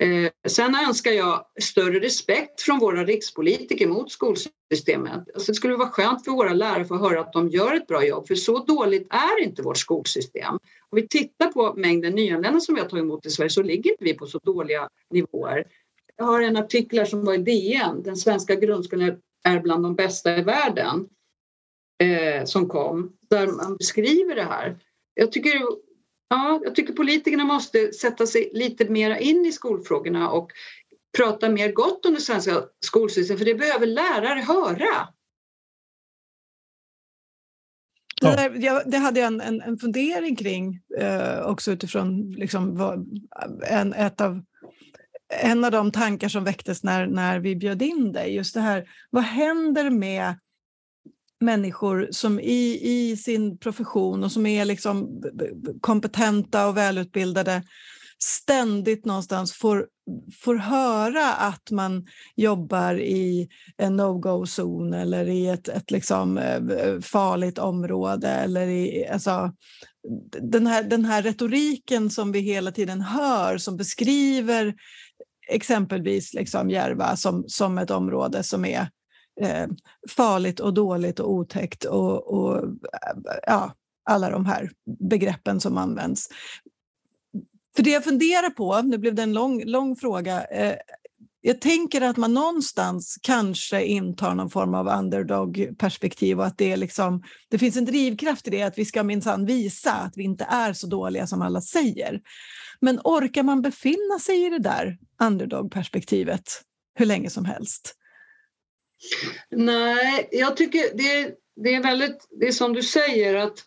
[0.02, 5.34] Eh, sen önskar jag större respekt från våra rikspolitiker mot skolsystemet.
[5.34, 7.86] Alltså det skulle vara skönt för våra lärare att få höra att de gör ett
[7.86, 10.54] bra jobb för så dåligt är inte vårt skolsystem.
[10.90, 13.90] Om vi tittar på mängden nyanlända som vi har tagit emot i Sverige så ligger
[13.90, 15.64] inte vi på så dåliga nivåer.
[16.16, 20.38] Jag har en artikel som var i DN, den svenska grundskolan är bland de bästa
[20.38, 21.08] i världen,
[22.02, 24.78] eh, som kom, där man beskriver det här.
[25.14, 25.60] Jag tycker
[26.28, 30.50] Ja, jag tycker politikerna måste sätta sig lite mer in i skolfrågorna och
[31.16, 35.08] prata mer gott om det svenska skolsystemet för det behöver lärare höra.
[38.20, 42.76] Det, där, jag, det hade jag en, en, en fundering kring eh, också utifrån liksom,
[42.76, 43.06] vad,
[43.68, 44.42] en, ett av,
[45.42, 48.34] en av de tankar som väcktes när, när vi bjöd in dig.
[48.34, 50.34] Just det här, vad händer med
[51.40, 55.22] människor som i, i sin profession och som är liksom
[55.80, 57.62] kompetenta och välutbildade
[58.22, 59.86] ständigt någonstans får,
[60.40, 67.58] får höra att man jobbar i en no-go-zon eller i ett, ett liksom eh, farligt
[67.58, 68.28] område.
[68.28, 69.52] Eller i, alltså,
[70.42, 74.74] den, här, den här retoriken som vi hela tiden hör som beskriver
[75.48, 78.88] exempelvis liksom Järva som, som ett område som är
[79.40, 79.66] eh,
[80.08, 82.64] farligt och dåligt och otäckt och, och
[83.46, 83.74] ja,
[84.10, 84.70] alla de här
[85.00, 86.28] begreppen som används.
[87.76, 90.76] För det jag funderar på, nu blev det en lång, lång fråga, eh,
[91.40, 96.76] jag tänker att man någonstans kanske intar någon form av underdog-perspektiv och att det, är
[96.76, 100.44] liksom, det finns en drivkraft i det, att vi ska minsann visa att vi inte
[100.44, 102.20] är så dåliga som alla säger.
[102.80, 106.62] Men orkar man befinna sig i det där underdog-perspektivet
[106.94, 107.94] hur länge som helst?
[109.50, 113.64] Nej, jag tycker det, det är väldigt, det är som du säger att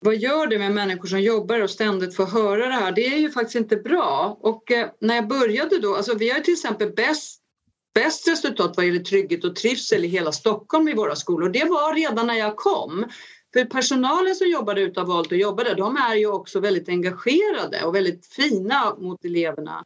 [0.00, 2.92] vad gör det med människor som jobbar och ständigt får höra det här?
[2.92, 4.38] Det är ju faktiskt inte bra.
[4.40, 7.40] Och eh, när jag började då, alltså vi har till exempel bäst,
[7.94, 11.48] bäst resultat vad gäller trygghet och trivsel i hela Stockholm i våra skolor.
[11.48, 13.04] Det var redan när jag kom.
[13.52, 16.88] För personalen som jobbade ute har valt att jobba där, de är ju också väldigt
[16.88, 19.84] engagerade och väldigt fina mot eleverna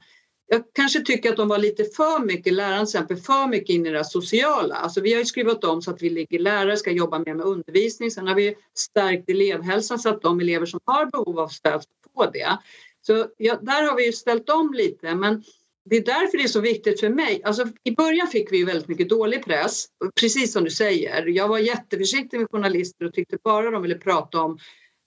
[0.53, 3.87] jag kanske tycker att de var lite för mycket, läraren till exempel, för mycket in
[3.87, 4.75] i det sociala.
[4.75, 7.47] Alltså vi har ju skrivit om så att vi ligger lärare ska jobba mer med
[7.47, 8.11] undervisning.
[8.11, 11.83] Sen har vi stärkt elevhälsan så att de elever som har behov av stöd
[12.15, 12.59] får det.
[13.07, 15.43] Så ja, där har vi ju ställt om lite men
[15.85, 17.43] det är därför det är så viktigt för mig.
[17.45, 19.87] Alltså, I början fick vi ju väldigt mycket dålig press,
[20.21, 21.27] precis som du säger.
[21.27, 24.59] Jag var jätteförsiktig med journalister och tyckte bara de ville prata om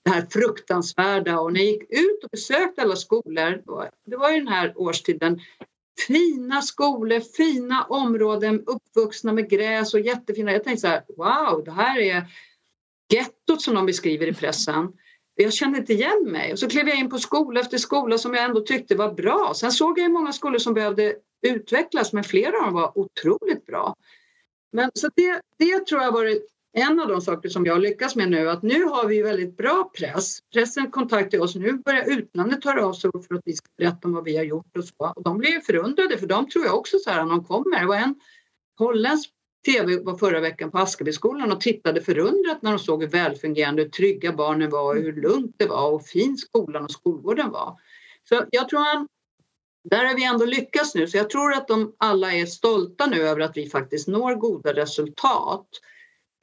[0.06, 3.62] det här fruktansvärda och när jag gick ut och besökte alla skolor,
[4.06, 5.40] det var ju den här årstiden,
[6.06, 10.52] fina skolor, fina områden, uppvuxna med gräs och jättefina.
[10.52, 12.24] Jag tänkte så här, wow, det här är
[13.14, 14.92] gettot som de beskriver i pressen.
[15.34, 18.34] Jag kände inte igen mig och så klev jag in på skola efter skola som
[18.34, 19.52] jag ändå tyckte var bra.
[19.56, 21.14] Sen såg jag många skolor som behövde
[21.46, 23.94] utvecklas men flera av dem var otroligt bra.
[24.72, 28.30] Men så det, det tror jag varit en av de saker som jag lyckas med
[28.30, 30.38] nu är att nu har vi väldigt bra press.
[30.52, 31.54] Pressen kontaktar oss.
[31.54, 34.44] Nu börjar utlandet höra av sig för att vi ska berätta om vad vi har
[34.44, 35.12] gjort och så.
[35.16, 37.80] Och de blir förundrade för de tror jag också så här när de kommer.
[37.80, 38.14] Det var en
[38.78, 39.30] holländsk
[39.66, 43.92] tv var förra veckan på Askebyskolan och tittade förundrat när de såg hur välfungerande och
[43.92, 47.76] trygga barnen var och hur lugnt det var och fin skolan och skolgården var.
[48.28, 49.06] Så jag tror att
[49.90, 53.22] där har vi ändå lyckats nu så jag tror att de alla är stolta nu
[53.22, 55.66] över att vi faktiskt når goda resultat.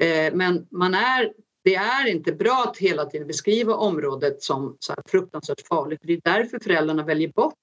[0.02, 1.34] Eh, men man är,
[1.64, 6.00] det är inte bra att hela tiden beskriva området som så fruktansvärt farligt.
[6.04, 7.54] Det är därför föräldrarna väljer bort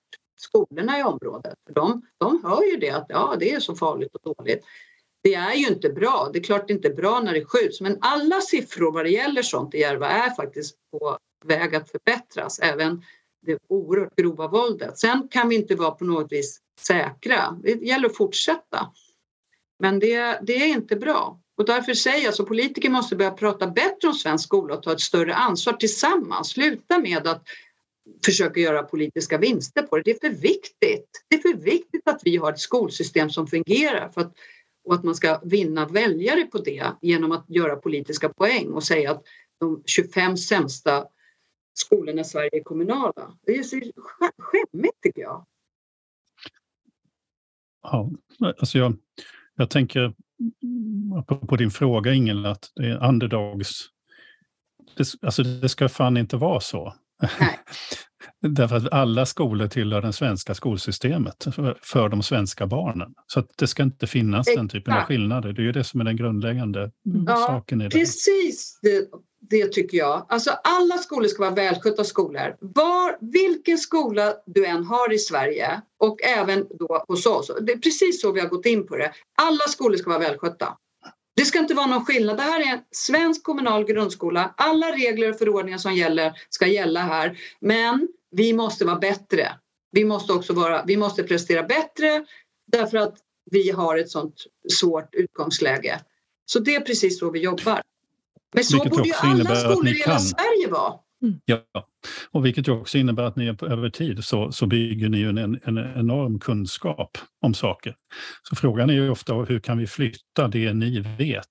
[0.41, 1.55] skolorna i området.
[1.75, 4.65] De, de hör ju det att ja, det är så farligt och dåligt.
[5.23, 6.31] Det är ju inte bra.
[6.33, 9.11] Det är klart det inte är bra när det skjuts men alla siffror vad det
[9.11, 12.59] gäller sånt i Järva är faktiskt på väg att förbättras.
[12.59, 13.03] Även
[13.47, 14.99] det oerhört grova våldet.
[14.99, 17.59] Sen kan vi inte vara på något vis säkra.
[17.63, 18.93] Det gäller att fortsätta.
[19.79, 21.41] Men det, det är inte bra.
[21.61, 24.93] Och därför säger jag att politiker måste börja prata bättre om svensk skola och ta
[24.93, 26.49] ett större ansvar tillsammans.
[26.49, 27.43] Sluta med att
[28.25, 30.03] försöka göra politiska vinster på det.
[30.03, 31.25] Det är för viktigt.
[31.29, 34.33] Det är för viktigt att vi har ett skolsystem som fungerar för att,
[34.85, 39.11] och att man ska vinna väljare på det genom att göra politiska poäng och säga
[39.11, 39.23] att
[39.59, 41.07] de 25 sämsta
[41.75, 43.37] skolorna i Sverige är kommunala.
[43.47, 43.81] Det är så
[44.39, 45.47] skämmigt tycker jag.
[47.83, 48.97] Ja, alltså jag,
[49.57, 50.15] jag tänker
[51.49, 53.87] på din fråga Ingela, att det är underdogs.
[54.97, 56.95] Det, alltså det ska fan inte vara så.
[57.23, 57.59] Nej.
[58.43, 61.47] Därför att alla skolor tillhör det svenska skolsystemet
[61.83, 63.15] för de svenska barnen.
[63.27, 64.57] Så det ska inte finnas Exakt.
[64.57, 65.53] den typen av skillnader.
[65.53, 66.91] Det är ju det som är den grundläggande
[67.27, 67.91] ja, saken i det.
[67.91, 69.09] Precis det,
[69.51, 70.27] det tycker jag.
[70.29, 72.57] Alltså alla skolor ska vara välskötta skolor.
[72.61, 77.51] Var, vilken skola du än har i Sverige och även då hos oss.
[77.61, 79.13] Det är precis så vi har gått in på det.
[79.43, 80.77] Alla skolor ska vara välskötta.
[81.37, 82.37] Det ska inte vara någon skillnad.
[82.37, 84.55] Det här är en svensk kommunal grundskola.
[84.57, 87.39] Alla regler och förordningar som gäller ska gälla här.
[87.61, 89.49] Men vi måste vara bättre.
[89.93, 92.25] Vi måste också vara, vi måste prestera bättre
[92.67, 93.15] därför att
[93.51, 94.35] vi har ett sånt
[94.73, 96.01] svårt utgångsläge.
[96.47, 97.83] Så det är precis så vi jobbar.
[98.55, 100.95] Men så borde ju alla skolor i hela Sverige vara.
[101.23, 101.41] Mm.
[101.45, 101.65] Ja,
[102.31, 105.79] och vilket ju också innebär att ni över tid så, så bygger ni en, en,
[105.79, 107.97] enorm kunskap om saker.
[108.49, 111.47] Så frågan är ju ofta hur kan vi flytta det ni vet?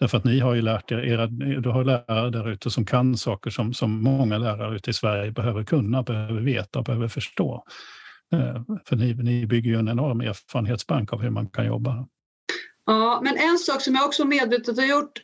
[0.00, 1.26] Därför att ni har ju lärt er, era,
[1.60, 5.30] du har lärare där ute som kan saker som, som många lärare ute i Sverige
[5.30, 7.64] behöver kunna, behöver veta, behöver förstå.
[8.32, 12.06] Eh, för ni, ni bygger ju en enorm erfarenhetsbank av hur man kan jobba.
[12.86, 15.22] Ja, men en sak som jag också medvetet har gjort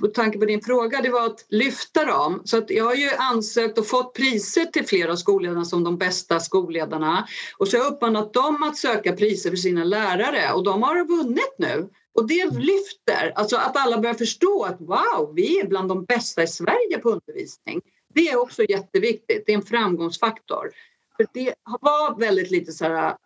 [0.00, 2.42] med tanke på din fråga, det var att lyfta dem.
[2.44, 5.98] Så att jag har ju ansökt och fått priser till flera av skolledarna som de
[5.98, 7.26] bästa skolledarna.
[7.58, 11.08] Och så har jag uppmanat dem att söka priser för sina lärare och de har
[11.08, 11.88] vunnit nu.
[12.14, 16.42] Och det lyfter, alltså att alla börjar förstå att wow, vi är bland de bästa
[16.42, 17.80] i Sverige på undervisning.
[18.14, 20.70] Det är också jätteviktigt, det är en framgångsfaktor.
[21.16, 23.16] För det var väldigt lite så här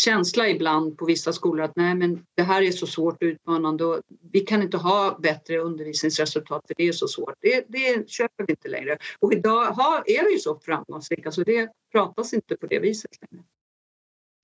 [0.00, 3.84] känsla ibland på vissa skolor att nej men det här är så svårt och utmanande
[3.84, 4.00] och
[4.32, 7.34] vi kan inte ha bättre undervisningsresultat för det är så svårt.
[7.40, 8.98] Det, det köper vi inte längre.
[9.18, 13.10] Och idag har, är vi ju så framgångsrika så det pratas inte på det viset
[13.20, 13.44] längre.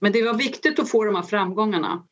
[0.00, 2.06] Men det var viktigt att få de här framgångarna.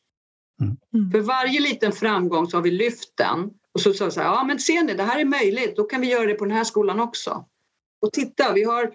[0.61, 1.11] Mm.
[1.11, 4.29] För varje liten framgång så har vi lyft den och så sa vi så här,
[4.29, 6.57] ja men ser ni det här är möjligt, då kan vi göra det på den
[6.57, 7.45] här skolan också.
[8.01, 8.95] Och titta, vi har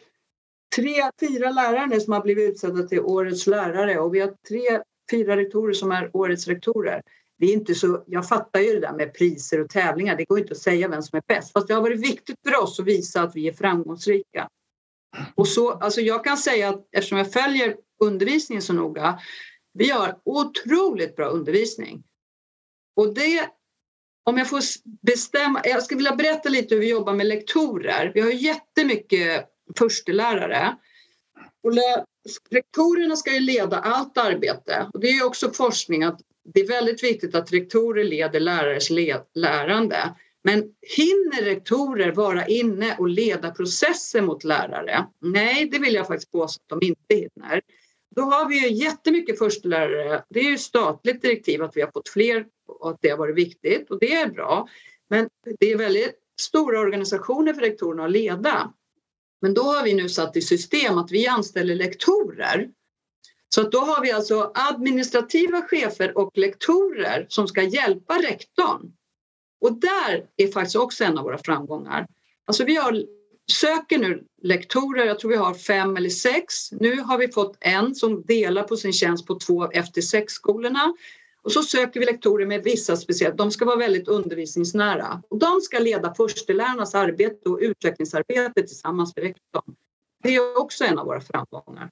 [0.76, 4.82] tre, fyra lärare som har blivit utsedda till årets lärare och vi har tre,
[5.12, 7.02] fyra rektorer som är årets rektorer.
[7.40, 10.40] Det är inte så, jag fattar ju det där med priser och tävlingar, det går
[10.40, 11.52] inte att säga vem som är bäst.
[11.52, 14.50] Fast det har varit viktigt för oss att visa att vi är framgångsrika.
[15.36, 19.20] Och så, alltså jag kan säga att eftersom jag följer undervisningen så noga,
[19.74, 22.04] vi har otroligt bra undervisning.
[22.96, 23.50] Och det,
[24.24, 24.62] om jag får
[25.02, 28.12] bestämma, jag skulle vilja berätta lite hur vi jobbar med lektorer.
[28.14, 29.46] Vi har jättemycket
[29.78, 30.78] förstelärare.
[31.64, 31.72] Och
[32.50, 36.22] rektorerna ska ju leda allt arbete och det är också forskning att
[36.54, 38.90] det är väldigt viktigt att rektorer leder lärares
[39.34, 40.16] lärande.
[40.44, 40.60] Men
[40.98, 45.08] hinner rektorer vara inne och leda processer mot lärare?
[45.22, 47.62] Nej, det vill jag faktiskt påstå att de inte hinner.
[48.20, 50.24] Då har vi ju jättemycket förstelärare.
[50.30, 53.36] Det är ju statligt direktiv att vi har fått fler och att det har varit
[53.36, 54.68] viktigt och det är bra.
[55.10, 58.74] Men det är väldigt stora organisationer för rektorerna att leda.
[59.42, 62.70] Men då har vi nu satt i system att vi anställer lektorer.
[63.50, 68.94] Så att då har vi alltså administrativa chefer och lektorer som ska hjälpa rektorn.
[69.62, 72.08] Och där är faktiskt också en av våra framgångar.
[72.46, 73.04] Alltså vi har,
[73.52, 76.72] söker nu lektorer, jag tror vi har fem eller sex.
[76.72, 80.94] Nu har vi fått en som delar på sin tjänst på två efter sex skolorna
[81.42, 85.22] och så söker vi lektorer med vissa speciella, de ska vara väldigt undervisningsnära.
[85.30, 89.76] Och de ska leda förstelärarnas arbete och utvecklingsarbete tillsammans med rektorn.
[90.24, 91.90] Det är också en av våra framgångar.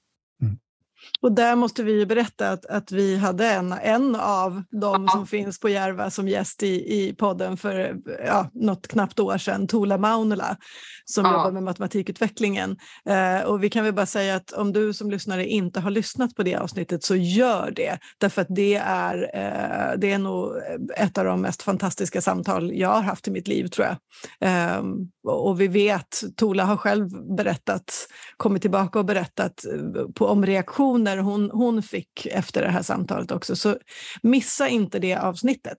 [1.20, 5.12] Och där måste vi berätta att, att vi hade en, en av de ja.
[5.12, 7.96] som finns på Järva som gäst i, i podden för
[8.26, 10.56] ja, något knappt år sedan, Tola Maunela,
[11.04, 11.32] som ja.
[11.32, 12.76] jobbar med matematikutvecklingen.
[13.06, 16.34] Eh, och vi kan väl bara säga att om du som lyssnare inte har lyssnat
[16.34, 20.52] på det avsnittet så gör det, därför att det är, eh, det är nog
[20.96, 23.96] ett av de mest fantastiska samtal jag har haft i mitt liv, tror jag.
[24.40, 24.82] Eh,
[25.24, 30.46] och vi vet, Tola har själv berättat, kommit tillbaka och berättat eh, på, om
[30.88, 33.56] reaktioner hon, hon fick efter det här samtalet också.
[33.56, 33.76] Så
[34.22, 35.78] missa inte det avsnittet.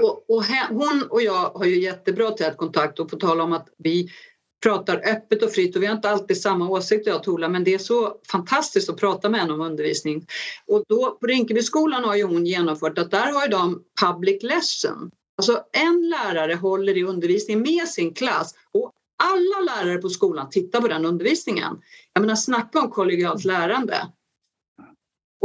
[0.00, 3.68] Och, och hon och jag har ju jättebra tät kontakt och på tal om att
[3.78, 4.08] vi
[4.62, 7.64] pratar öppet och fritt och vi har inte alltid samma åsikter jag och Tola men
[7.64, 10.26] det är så fantastiskt att prata med henne om undervisning.
[10.66, 15.10] Och då på Rinkebyskolan har ju hon genomfört att där har ju de public lesson
[15.38, 20.80] Alltså en lärare håller i undervisningen med sin klass och alla lärare på skolan tittar
[20.80, 21.80] på den undervisningen.
[22.12, 23.96] Jag menar snacka om kollegialt lärande.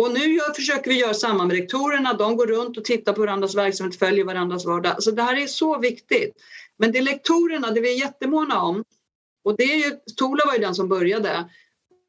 [0.02, 2.14] Och nu gör, försöker vi göra samma med rektorerna.
[2.14, 5.04] De går runt och tittar på varandras verksamhet, följer varandras vardag.
[5.04, 6.36] Så det här är så viktigt.
[6.78, 8.84] Men det är lektorerna, det vi är jättemåna om,
[9.44, 11.50] Och det är ju, Tola var ju den som började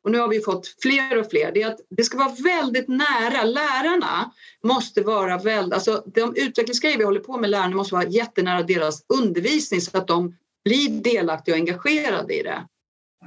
[0.04, 2.88] och nu har vi fått fler och fler, det är att det ska vara väldigt
[2.88, 3.44] nära.
[3.44, 4.32] Lärarna
[4.62, 9.04] måste vara väldigt, alltså de utvecklingsgrejer vi håller på med lärarna måste vara jättenära deras
[9.08, 12.66] undervisning så att de blir delaktiga och engagerade i det.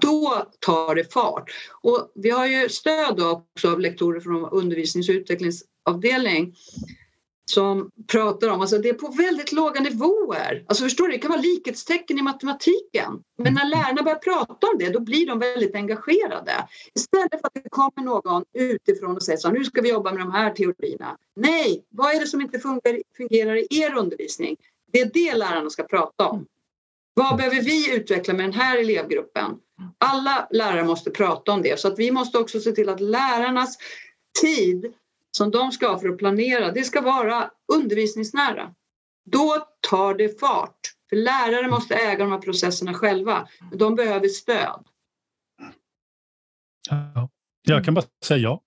[0.02, 1.52] Då tar det fart.
[1.82, 6.56] Och vi har ju stöd också av lektorer från undervisnings och utvecklingsavdelning
[7.52, 10.66] som pratar om, alltså det är på väldigt låga nivåer.
[10.68, 13.24] Alltså förstår du, det kan vara likhetstecken i matematiken.
[13.38, 16.68] Men när lärarna börjar prata om det, då blir de väldigt engagerade.
[16.96, 20.20] Istället för att det kommer någon utifrån och säger så nu ska vi jobba med
[20.20, 21.18] de här teorierna.
[21.36, 22.60] Nej, vad är det som inte
[23.18, 24.58] fungerar i er undervisning?
[24.92, 26.46] Det är det lärarna ska prata om.
[27.14, 29.60] Vad behöver vi utveckla med den här elevgruppen?
[29.98, 33.78] Alla lärare måste prata om det så att vi måste också se till att lärarnas
[34.42, 34.94] tid
[35.38, 38.74] som de ska ha för att planera, det ska vara undervisningsnära.
[39.32, 40.80] Då tar det fart.
[41.10, 43.48] För lärare måste äga de här processerna själva.
[43.72, 44.88] De behöver stöd.
[46.90, 47.30] Ja,
[47.68, 48.62] jag kan bara säga ja.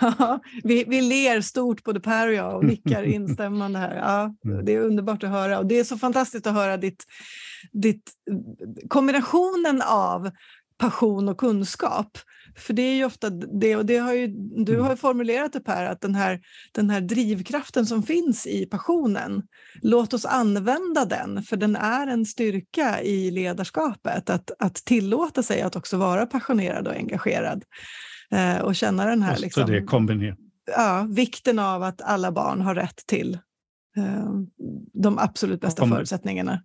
[0.00, 3.96] Ja, vi, vi ler stort både Per och jag och nickar instämmande här.
[3.96, 4.64] Ja, mm.
[4.64, 7.04] det är underbart att höra och det är så fantastiskt att höra ditt,
[7.72, 8.12] ditt
[8.88, 10.30] kombinationen av
[10.78, 12.18] passion och kunskap.
[12.56, 14.26] För det är ju ofta det, och det har ju,
[14.64, 14.84] du mm.
[14.84, 16.40] har ju formulerat det Per, att den här,
[16.72, 19.42] den här drivkraften som finns i passionen,
[19.82, 25.62] låt oss använda den, för den är en styrka i ledarskapet, att, att tillåta sig
[25.62, 27.64] att också vara passionerad och engagerad
[28.30, 29.38] eh, och känna den här...
[29.38, 30.38] Liksom, det kombinerat.
[30.76, 33.38] Ja, vikten av att alla barn har rätt till
[33.96, 34.30] eh,
[34.92, 36.62] de absolut bästa förutsättningarna.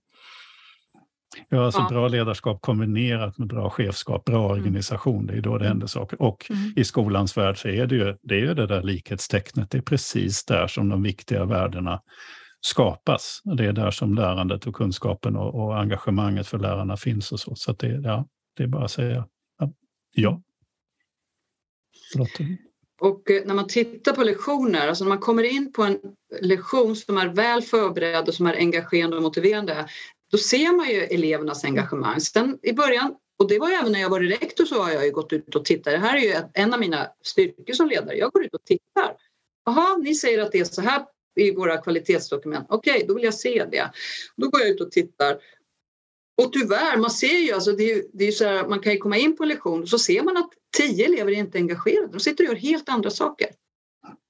[1.49, 1.87] Ja, alltså ja.
[1.89, 4.51] bra ledarskap kombinerat med bra chefskap, bra mm.
[4.51, 6.21] organisation, det är då det händer saker.
[6.21, 6.73] Och mm.
[6.75, 10.45] i skolans värld så är det ju det, är det där likhetstecknet, det är precis
[10.45, 12.01] där som de viktiga värdena
[12.61, 13.41] skapas.
[13.57, 17.55] Det är där som lärandet och kunskapen och, och engagemanget för lärarna finns och så.
[17.55, 18.27] Så det, ja,
[18.57, 19.27] det är bara att säga
[19.59, 19.71] ja.
[20.13, 20.41] ja.
[23.01, 25.99] Och eh, när man tittar på lektioner, alltså när man kommer in på en
[26.41, 29.85] lektion som är väl förberedd och som är engagerande och motiverande,
[30.31, 32.19] då ser man ju elevernas engagemang.
[32.19, 35.05] Sen i början, och det var ju även när jag var rektor så har jag
[35.05, 35.93] ju gått ut och tittat.
[35.93, 38.17] Det här är ju en av mina styrkor som ledare.
[38.17, 39.15] Jag går ut och tittar.
[39.65, 41.05] Jaha, ni säger att det är så här
[41.35, 42.65] i våra kvalitetsdokument.
[42.69, 43.91] Okej, okay, då vill jag se det.
[44.37, 45.37] Då går jag ut och tittar.
[46.41, 48.97] Och tyvärr, man ser ju alltså, det är, det är så här, man kan ju
[48.97, 52.07] komma in på en lektion och så ser man att tio elever är inte engagerade.
[52.11, 53.47] De sitter och gör helt andra saker.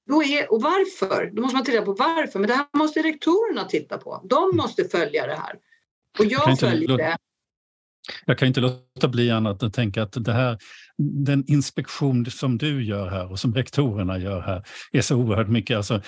[0.06, 1.30] Då är, och varför?
[1.32, 2.38] Då måste man titta på varför.
[2.38, 4.20] Men det här måste rektorerna titta på.
[4.24, 5.58] De måste följa det här.
[6.18, 7.16] Och jag följer det.
[8.26, 10.58] Jag kan inte låta bli annat att tänka att det här,
[10.98, 15.76] den inspektion som du gör här och som rektorerna gör här är så oerhört mycket
[15.76, 16.00] alltså,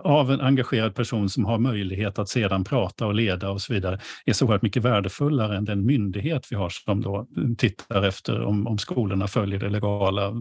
[0.00, 4.00] av en engagerad person som har möjlighet att sedan prata och leda och så vidare
[4.24, 7.26] är så oerhört mycket värdefullare än den myndighet vi har som då
[7.58, 10.32] tittar efter om, om skolorna följer det legala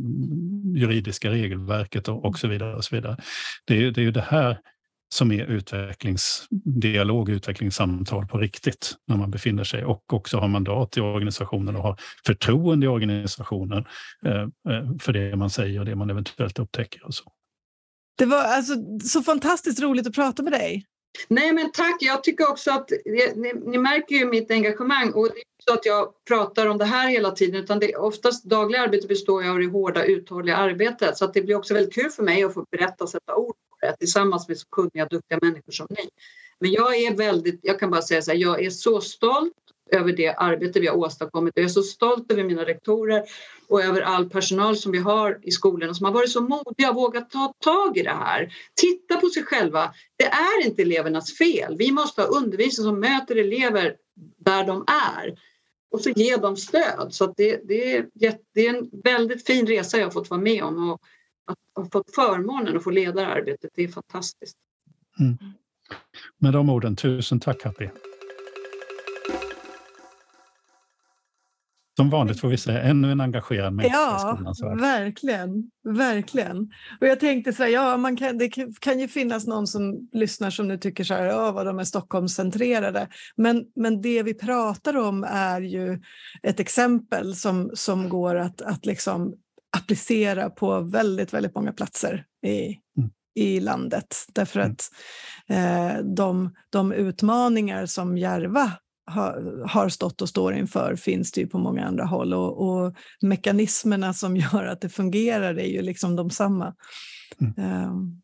[0.76, 2.76] juridiska regelverket och, och så vidare.
[2.76, 3.18] Och så vidare.
[3.66, 4.58] Det, är, det är ju det här
[5.16, 11.02] som är utvecklingsdialog, utvecklingssamtal på riktigt när man befinner sig och också har mandat i
[11.02, 13.86] organisationen och har förtroende i organisationen
[14.26, 17.06] eh, eh, för det man säger och det man eventuellt upptäcker.
[17.06, 17.24] Och så.
[18.18, 20.86] Det var alltså så fantastiskt roligt att prata med dig.
[21.28, 22.92] Nej men tack, jag tycker också att
[23.36, 26.86] ni, ni märker ju mitt engagemang och det är så att jag pratar om det
[26.86, 31.18] här hela tiden utan det oftast dagliga arbete består ju av det hårda uthålliga arbetet
[31.18, 33.56] så att det blir också väldigt kul för mig att få berätta och sätta ord
[33.94, 36.10] tillsammans med så kunniga, duktiga människor som ni.
[36.60, 39.54] Men jag är väldigt, jag kan bara säga så här, jag är så stolt
[39.92, 41.54] över det arbete vi har åstadkommit.
[41.56, 43.24] Jag är så stolt över mina rektorer
[43.68, 46.96] och över all personal som vi har i skolorna som har varit så modiga och
[46.96, 48.54] vågat ta tag i det här.
[48.82, 49.94] Titta på sig själva.
[50.16, 51.76] Det är inte elevernas fel.
[51.78, 53.96] Vi måste ha undervisning som möter elever
[54.38, 55.36] där de är
[55.92, 57.08] och så ge dem stöd.
[57.10, 58.06] Så det, det, är,
[58.54, 60.90] det är en väldigt fin resa jag har fått vara med om.
[60.92, 61.02] Och
[61.46, 64.58] att ha fått förmånen att få leda arbetet, det är fantastiskt.
[65.20, 65.38] Mm.
[66.38, 67.90] Med de orden, tusen tack Happy.
[71.98, 74.82] Som vanligt får vi säga ännu en engagerad människa ja, i skolans.
[74.82, 76.58] Verkligen, verkligen.
[77.02, 80.50] Och jag tänkte så här, ja, man kan, det kan ju finnas någon som lyssnar
[80.50, 83.08] som nu tycker så här, ja, vad de är Stockholmscentrerade.
[83.36, 86.02] Men, men det vi pratar om är ju
[86.44, 89.36] ett exempel som, som går att, att liksom
[89.76, 93.10] applicera på väldigt, väldigt många platser i, mm.
[93.36, 94.16] i landet.
[94.34, 94.72] Därför mm.
[94.72, 94.92] att
[95.48, 98.72] eh, de, de utmaningar som Järva
[99.06, 102.96] har, har stått och står inför finns det ju på många andra håll och, och
[103.22, 106.74] mekanismerna som gör att det fungerar är ju liksom de samma.
[107.42, 107.84] Mm.
[107.90, 108.22] Um,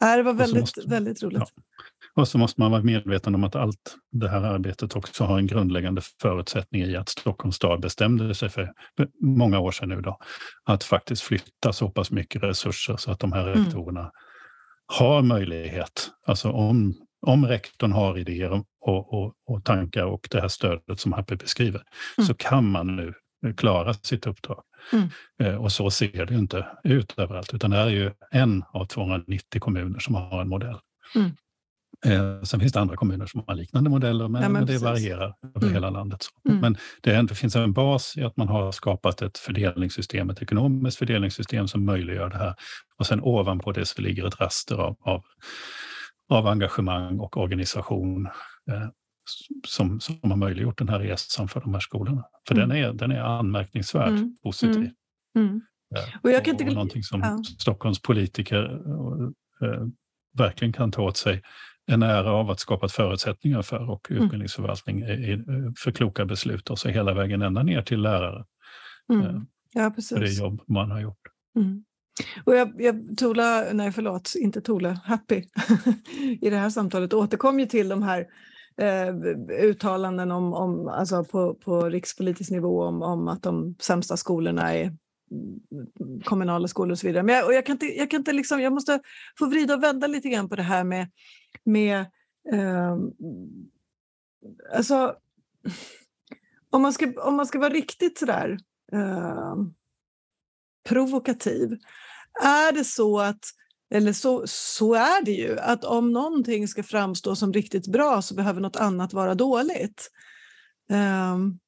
[0.00, 1.42] det var väldigt, måste, väldigt roligt.
[1.56, 1.62] Ja.
[2.14, 5.46] Och så måste man vara medveten om att allt det här arbetet också har en
[5.46, 8.72] grundläggande förutsättning i att Stockholms stad bestämde sig för
[9.20, 10.18] många år sedan nu då,
[10.64, 13.64] att faktiskt flytta så pass mycket resurser så att de här mm.
[13.64, 14.10] rektorerna
[14.86, 16.94] har möjlighet, alltså om,
[17.26, 21.82] om rektorn har idéer och, och, och tankar och det här stödet som Happy beskriver,
[22.18, 22.26] mm.
[22.26, 23.14] så kan man nu
[23.56, 24.62] klara sitt uppdrag.
[24.92, 25.08] Mm.
[25.42, 29.60] Eh, och så ser det inte ut överallt, utan det är ju en av 290
[29.60, 30.78] kommuner som har en modell.
[31.14, 31.30] Mm.
[32.06, 35.34] Eh, sen finns det andra kommuner som har liknande modeller, men, ja, men det varierar
[35.56, 35.74] över mm.
[35.74, 36.26] hela landet.
[36.48, 36.60] Mm.
[36.60, 40.42] Men det, är, det finns en bas i att man har skapat ett fördelningssystem, ett
[40.42, 42.54] ekonomiskt fördelningssystem som möjliggör det här.
[42.98, 45.24] Och sen ovanpå det så ligger ett raster av, av,
[46.28, 48.26] av engagemang och organisation
[48.70, 48.88] eh,
[49.66, 52.24] som, som har möjliggjort den här resan för de här skolorna.
[52.48, 52.68] För mm.
[52.68, 54.36] den, är, den är anmärkningsvärt mm.
[54.42, 54.90] positiv.
[55.36, 55.48] Mm.
[55.48, 55.60] mm.
[56.22, 56.64] Och jag kan inte...
[56.64, 57.42] och någonting som ja.
[57.58, 58.80] Stockholms politiker
[59.62, 59.86] äh,
[60.38, 61.42] verkligen kan ta åt sig
[61.86, 64.22] en ära av att skapa förutsättningar för och mm.
[64.22, 65.04] utbildningsförvaltning
[65.78, 68.44] för kloka beslut och så hela vägen ända ner till lärare.
[69.12, 69.26] Mm.
[69.26, 70.18] Eh, ja, precis.
[70.18, 71.20] För det jobb man har gjort.
[71.56, 71.84] Mm.
[72.44, 75.44] Och jag, jag, Tola, nej förlåt, inte Tola, Happy
[76.40, 78.26] i det här samtalet återkom ju till de här eh,
[78.80, 79.14] Eh,
[79.62, 84.84] uttalanden om, om, alltså på, på rikspolitisk nivå om, om att de sämsta skolorna är
[84.84, 87.22] mm, kommunala skolor och så vidare.
[87.22, 89.00] Men jag, och jag, kan inte, jag, kan inte liksom, jag måste
[89.38, 91.10] få vrida och vända lite grann på det här med,
[91.64, 92.00] med
[92.52, 92.96] eh,
[94.74, 95.14] alltså,
[96.70, 98.58] om man, ska, om man ska vara riktigt sådär
[98.92, 99.54] eh,
[100.88, 101.78] provokativ,
[102.42, 103.44] är det så att
[103.90, 108.34] eller så, så är det ju, att om någonting ska framstå som riktigt bra så
[108.34, 110.10] behöver något annat vara dåligt.
[111.32, 111.58] Um,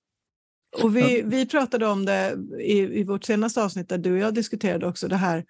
[0.83, 4.35] och vi, vi pratade om det i, i vårt senaste avsnitt där du och jag
[4.35, 5.45] diskuterade också det här.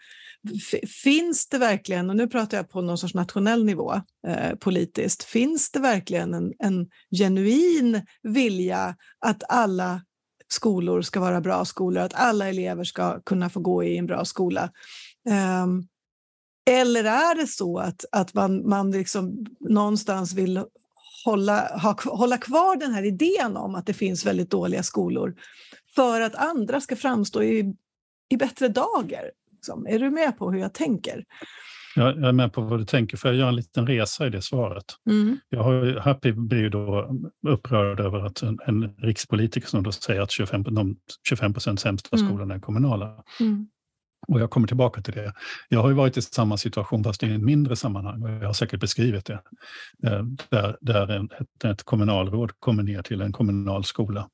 [1.02, 3.94] Finns det verkligen, och nu pratar jag på någon sorts nationell nivå
[4.26, 10.02] eh, politiskt, finns det verkligen en, en genuin vilja att alla
[10.48, 14.24] skolor ska vara bra skolor, att alla elever ska kunna få gå i en bra
[14.24, 14.70] skola?
[15.64, 15.88] Um,
[16.70, 20.64] eller är det så att, att man, man liksom någonstans vill
[21.24, 25.34] hålla, ha, hålla kvar den här idén om att det finns väldigt dåliga skolor
[25.94, 27.74] för att andra ska framstå i,
[28.28, 29.30] i bättre dagar.
[29.52, 29.86] Liksom.
[29.86, 31.24] Är du med på hur jag tänker?
[31.94, 34.42] Jag är med på vad du tänker, för jag gör en liten resa i det
[34.42, 34.84] svaret.
[35.10, 35.38] Mm.
[35.48, 37.10] Jag har, Happy blir ju då
[37.48, 40.96] upprörd över att en, en rikspolitiker som då säger att 25, de
[41.28, 42.28] 25 procent sämsta mm.
[42.28, 43.24] skolorna är kommunala.
[43.40, 43.66] Mm.
[44.28, 45.32] Och jag kommer tillbaka till det.
[45.68, 48.52] Jag har ju varit i samma situation, fast i ett mindre sammanhang, och jag har
[48.52, 49.42] säkert beskrivit det,
[50.06, 54.28] eh, där, där en, ett, ett kommunalråd kommer ner till en kommunal skola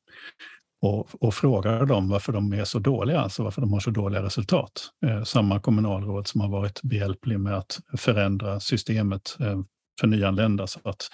[0.81, 4.23] och, och, frågar dem varför de är så dåliga, alltså varför de har så dåliga
[4.23, 4.91] resultat.
[5.07, 9.61] Eh, samma kommunalråd som har varit behjälplig med att förändra systemet eh,
[10.01, 11.09] för nyanlända så att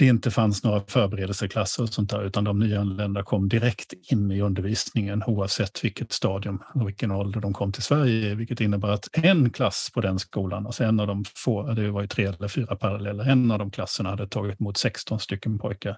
[0.00, 4.40] det inte fanns några förberedelseklasser och sånt där, utan de nyanlända kom direkt in i
[4.40, 9.50] undervisningen oavsett vilket stadium och vilken ålder de kom till Sverige vilket innebär att en
[9.50, 12.76] klass på den skolan, alltså en av de få, det var ju tre eller fyra
[12.76, 15.96] paralleller, en av de klasserna hade tagit emot 16 stycken pojkar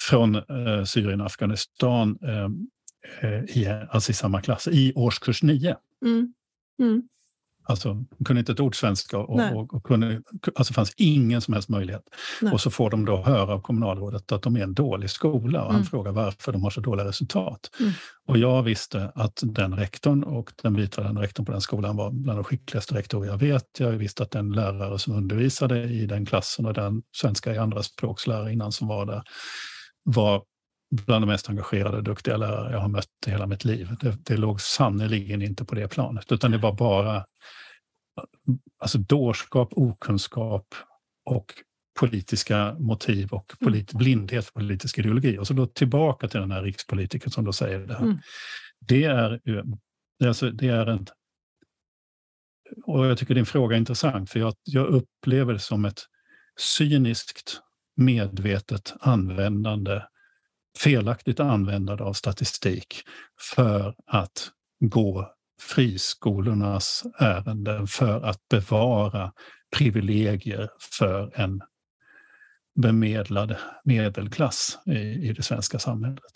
[0.00, 5.76] från eh, Syrien och Afghanistan, eh, eh i, alltså i samma klass, i årskurs 9.
[6.04, 6.34] Mm.
[6.80, 7.02] Mm.
[7.64, 10.22] Alltså, de kunde inte ett ord svenska och, och, och kunde,
[10.54, 12.02] alltså fanns ingen som helst möjlighet.
[12.42, 12.52] Nej.
[12.52, 15.70] Och så får de då höra av kommunalrådet att de är en dålig skola och
[15.70, 15.74] mm.
[15.74, 17.70] han frågar varför de har så dåliga resultat.
[17.80, 17.92] Mm.
[18.26, 22.38] Och jag visste att den rektorn och den biträdande rektorn på den skolan var bland
[22.38, 23.64] de skickligaste rektorer jag vet.
[23.78, 27.82] Jag visste att den lärare som undervisade i den klassen och den svenska i andra
[27.82, 29.22] språkslärare innan som var där
[30.04, 30.42] var
[30.92, 33.88] bland de mest engagerade och duktiga lärare jag har mött i hela mitt liv.
[34.00, 37.24] Det, det låg sannerligen inte på det planet, utan det var bara
[38.78, 40.74] alltså dårskap, okunskap
[41.24, 41.54] och
[42.00, 43.66] politiska motiv och mm.
[43.66, 45.38] polit, blindhet för politisk ideologi.
[45.38, 48.04] Och så då tillbaka till den här rikspolitikern som då säger det här.
[48.04, 48.18] Mm.
[48.78, 49.40] Det är,
[50.24, 51.06] alltså, det är en...
[52.84, 56.00] Och jag tycker din fråga är intressant, för jag, jag upplever det som ett
[56.58, 57.60] cyniskt,
[57.96, 60.02] medvetet användande
[60.78, 63.02] felaktigt användande av statistik
[63.54, 64.50] för att
[64.80, 69.32] gå friskolornas ärenden för att bevara
[69.76, 71.62] privilegier för en
[72.74, 76.32] bemedlad medelklass i, i det svenska samhället.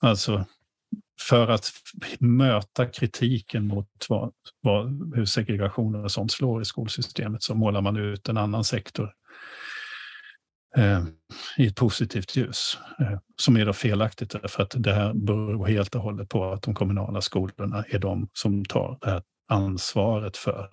[0.00, 0.44] Alltså
[1.20, 1.72] för att
[2.18, 7.96] möta kritiken mot vad, vad, hur segregationen och sånt slår i skolsystemet så målar man
[7.96, 9.10] ut en annan sektor eh,
[10.76, 11.04] Eh,
[11.56, 12.78] i ett positivt ljus.
[13.00, 16.62] Eh, som är då felaktigt därför att det här beror helt och hållet på att
[16.62, 20.68] de kommunala skolorna är de som tar det här ansvaret för,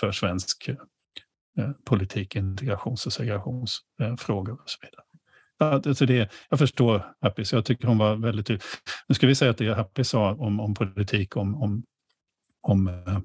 [0.00, 5.02] för svensk eh, politik, integrations och segregationsfrågor och så vidare.
[5.58, 8.62] Alltså det, jag förstår Happis, jag tycker hon var väldigt tydlig.
[9.08, 11.82] Nu ska vi säga att det Happy sa om, om politik, om, om,
[12.62, 13.18] om, eh,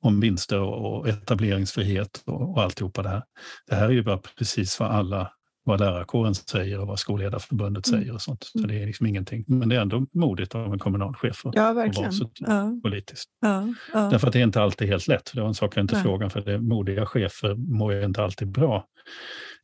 [0.00, 3.22] om vinster och etableringsfrihet och, och alltihopa det här.
[3.66, 5.32] Det här är ju bara precis vad alla
[5.64, 8.00] vad lärarkåren säger och vad Skolledarförbundet mm.
[8.00, 8.44] säger och sånt.
[8.44, 9.44] Så det är liksom ingenting.
[9.46, 12.08] Men det är ändå modigt av en kommunalchef att, ja, verkligen.
[12.08, 12.80] att vara så ja.
[12.82, 13.30] politiskt.
[13.40, 14.08] Ja, ja.
[14.10, 15.30] Därför att det är inte alltid helt lätt.
[15.34, 18.48] Det var en sak jag inte frågan för det, modiga chefer mår ju inte alltid
[18.48, 18.86] bra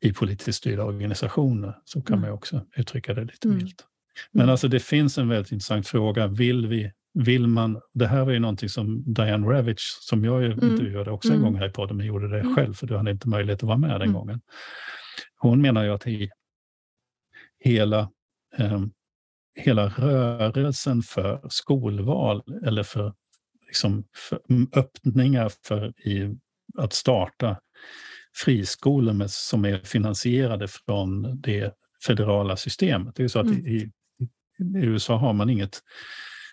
[0.00, 1.76] i politiskt styrda organisationer.
[1.84, 2.28] Så kan mm.
[2.28, 3.58] man också uttrycka det lite mm.
[3.58, 3.84] milt.
[4.32, 4.50] Men mm.
[4.50, 6.26] alltså det finns en väldigt intressant fråga.
[6.26, 10.70] Vill vi vill man, det här var ju någonting som Diane Ravitch, som jag mm.
[10.70, 11.44] intervjuade också en mm.
[11.44, 12.54] gång här i podden, men gjorde det mm.
[12.54, 14.12] själv för du hade inte möjlighet att vara med den mm.
[14.12, 14.40] gången.
[15.42, 16.30] Hon menar ju att i
[17.58, 18.10] hela,
[18.58, 18.82] eh,
[19.54, 23.14] hela rörelsen för skolval eller för,
[23.66, 24.40] liksom, för
[24.78, 26.36] öppningar för i,
[26.78, 27.56] att starta
[28.44, 31.74] friskolor med, som är finansierade från det
[32.06, 33.16] federala systemet.
[33.16, 33.66] Det är så att mm.
[33.66, 33.90] i, i,
[34.78, 35.80] i USA har man inget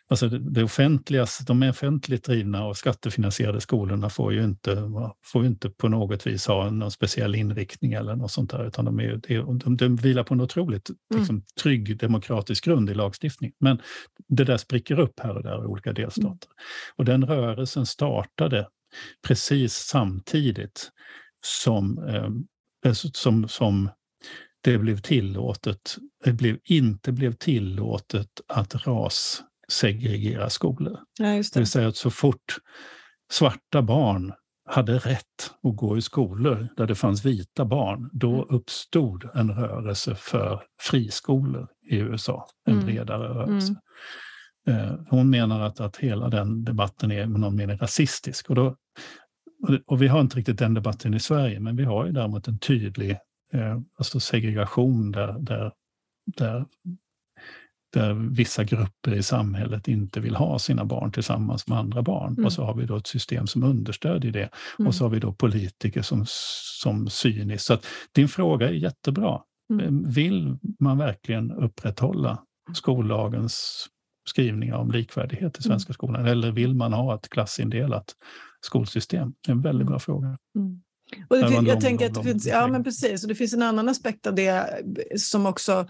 [0.09, 4.91] Alltså det offentliga, de offentligt drivna och skattefinansierade skolorna får ju inte,
[5.25, 8.99] får inte på något vis ha någon speciell inriktning eller något sånt där, utan de,
[8.99, 9.21] är,
[9.63, 11.19] de, de vilar på en otroligt mm.
[11.19, 13.51] liksom, trygg demokratisk grund i lagstiftning.
[13.59, 13.81] Men
[14.27, 16.27] det där spricker upp här och där i olika delstater.
[16.29, 16.93] Mm.
[16.95, 18.67] Och den rörelsen startade
[19.27, 20.91] precis samtidigt
[21.45, 22.07] som,
[22.83, 23.89] eh, som, som
[24.61, 30.99] det blev tillåtet, det blev, inte blev tillåtet att ras segregera skolor.
[31.19, 31.53] Ja, det.
[31.53, 32.57] det vill säga att så fort
[33.31, 34.33] svarta barn
[34.69, 38.55] hade rätt att gå i skolor där det fanns vita barn, då mm.
[38.55, 42.85] uppstod en rörelse för friskolor i USA, en mm.
[42.85, 43.75] bredare rörelse.
[44.67, 45.05] Mm.
[45.09, 48.49] Hon menar att, att hela den debatten är någon mening rasistisk.
[48.49, 48.75] Och, då,
[49.85, 52.59] och vi har inte riktigt den debatten i Sverige, men vi har ju däremot en
[52.59, 53.11] tydlig
[53.53, 55.71] eh, alltså segregation där, där,
[56.37, 56.65] där
[57.93, 62.33] där vissa grupper i samhället inte vill ha sina barn tillsammans med andra barn.
[62.33, 62.45] Mm.
[62.45, 64.49] Och så har vi då ett system som understödjer det.
[64.79, 64.87] Mm.
[64.87, 66.25] Och så har vi då politiker som,
[66.81, 67.65] som cyniskt.
[67.65, 69.41] Så att din fråga är jättebra.
[69.73, 70.09] Mm.
[70.09, 72.43] Vill man verkligen upprätthålla
[72.73, 73.87] skollagens
[74.29, 75.93] skrivningar om likvärdighet i svenska mm.
[75.93, 76.25] skolan?
[76.25, 78.15] Eller vill man ha ett klassindelat
[78.61, 79.33] skolsystem?
[79.45, 79.91] Det är en väldigt mm.
[79.91, 80.37] bra fråga.
[81.29, 83.23] Och det, jag tänker att det finns, ja, men precis.
[83.23, 84.81] Och det finns en annan aspekt av det
[85.17, 85.87] som också,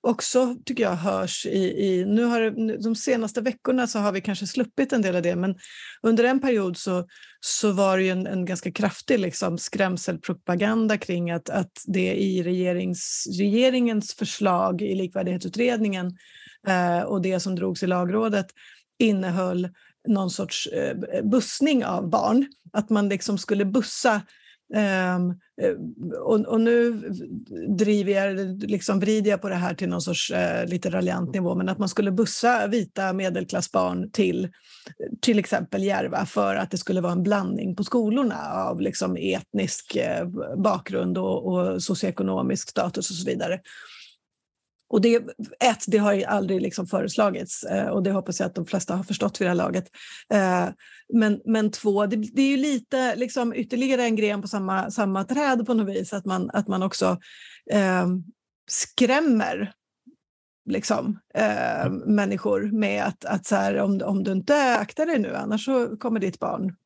[0.00, 1.86] också tycker jag hörs i...
[1.86, 5.36] i nu har, de senaste veckorna så har vi kanske sluppit en del av det
[5.36, 5.54] men
[6.02, 7.06] under en period så,
[7.40, 13.26] så var det en, en ganska kraftig liksom, skrämselpropaganda kring att, att det i regerings,
[13.38, 16.16] regeringens förslag i likvärdighetsutredningen
[16.66, 18.46] eh, och det som drogs i lagrådet
[18.98, 19.68] innehöll
[20.08, 22.46] någon sorts eh, bussning av barn.
[22.72, 24.22] Att man liksom skulle bussa
[24.74, 25.40] Um,
[26.20, 26.92] och, och, nu
[27.68, 31.54] driver jag, liksom vrider jag på det här till någon sorts uh, lite raljant nivå,
[31.54, 34.48] men att man skulle bussa vita medelklassbarn till
[35.20, 39.96] till exempel Järva för att det skulle vara en blandning på skolorna av liksom etnisk
[39.96, 43.60] uh, bakgrund och, och socioekonomisk status och så vidare.
[44.90, 45.16] Och det,
[45.60, 49.04] ett, det har aldrig liksom föreslagits eh, och det hoppas jag att de flesta har
[49.04, 49.84] förstått vid det här laget.
[50.32, 50.68] Eh,
[51.12, 55.24] men, men två, det, det, är ju lite liksom ytterligare en gren på samma, samma
[55.24, 57.18] träd på något vis, att man, att man också
[57.70, 58.06] eh,
[58.70, 59.72] skrämmer
[60.70, 61.98] liksom, eh, mm.
[61.98, 65.96] människor med att, att så här, om, om du inte aktar dig nu annars så
[65.96, 66.76] kommer ditt barn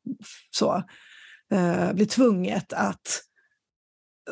[0.51, 0.83] så,
[1.53, 3.23] eh, bli tvunget att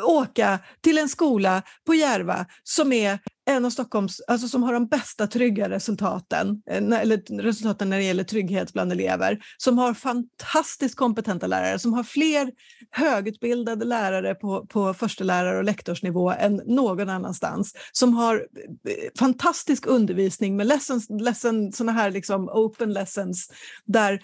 [0.05, 4.87] åka till en skola på Järva som är en av Stockholms, alltså som har de
[4.87, 10.97] bästa trygga resultaten, eh, eller resultaten när det gäller trygghet bland elever, som har fantastiskt
[10.97, 12.51] kompetenta lärare, som har fler
[12.91, 20.57] högutbildade lärare på, på förstelärar och lektorsnivå än någon annanstans, som har eh, fantastisk undervisning
[20.57, 23.49] med lessons, lesson, såna här liksom open lessons,
[23.85, 24.21] där,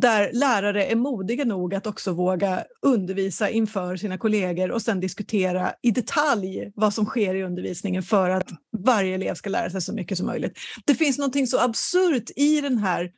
[0.00, 5.72] där lärare är modiga nog att också våga undervisa inför sina kollegor och sen diskutera
[5.82, 9.80] i detalj vad som sker i undervisningen för att att varje elev ska lära sig
[9.80, 10.58] så mycket som möjligt.
[10.84, 13.10] Det finns något så absurt i den här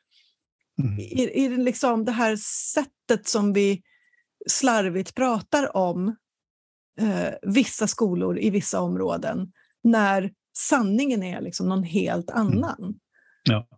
[0.78, 0.98] mm.
[0.98, 2.36] i, i liksom det här
[2.72, 3.82] sättet som vi
[4.46, 6.16] slarvigt pratar om
[7.00, 9.52] eh, vissa skolor i vissa områden
[9.84, 12.46] när sanningen är liksom någon helt mm.
[12.46, 12.78] annan.
[12.78, 12.94] Mm.
[13.44, 13.68] Ja.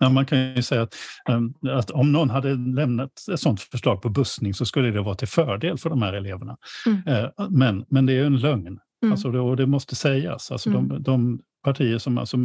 [0.00, 0.94] Ja, man kan ju säga att,
[1.28, 5.14] ehm, att, om någon hade lämnat ett sådant förslag på bussning så skulle det vara
[5.14, 6.56] till fördel för de här eleverna.
[6.86, 7.02] Mm.
[7.06, 8.78] Eh, men, men det är en lögn.
[9.02, 9.12] Mm.
[9.12, 10.52] Alltså det, och det måste sägas.
[10.52, 10.88] Alltså mm.
[10.88, 12.36] de, de, partier som alltså,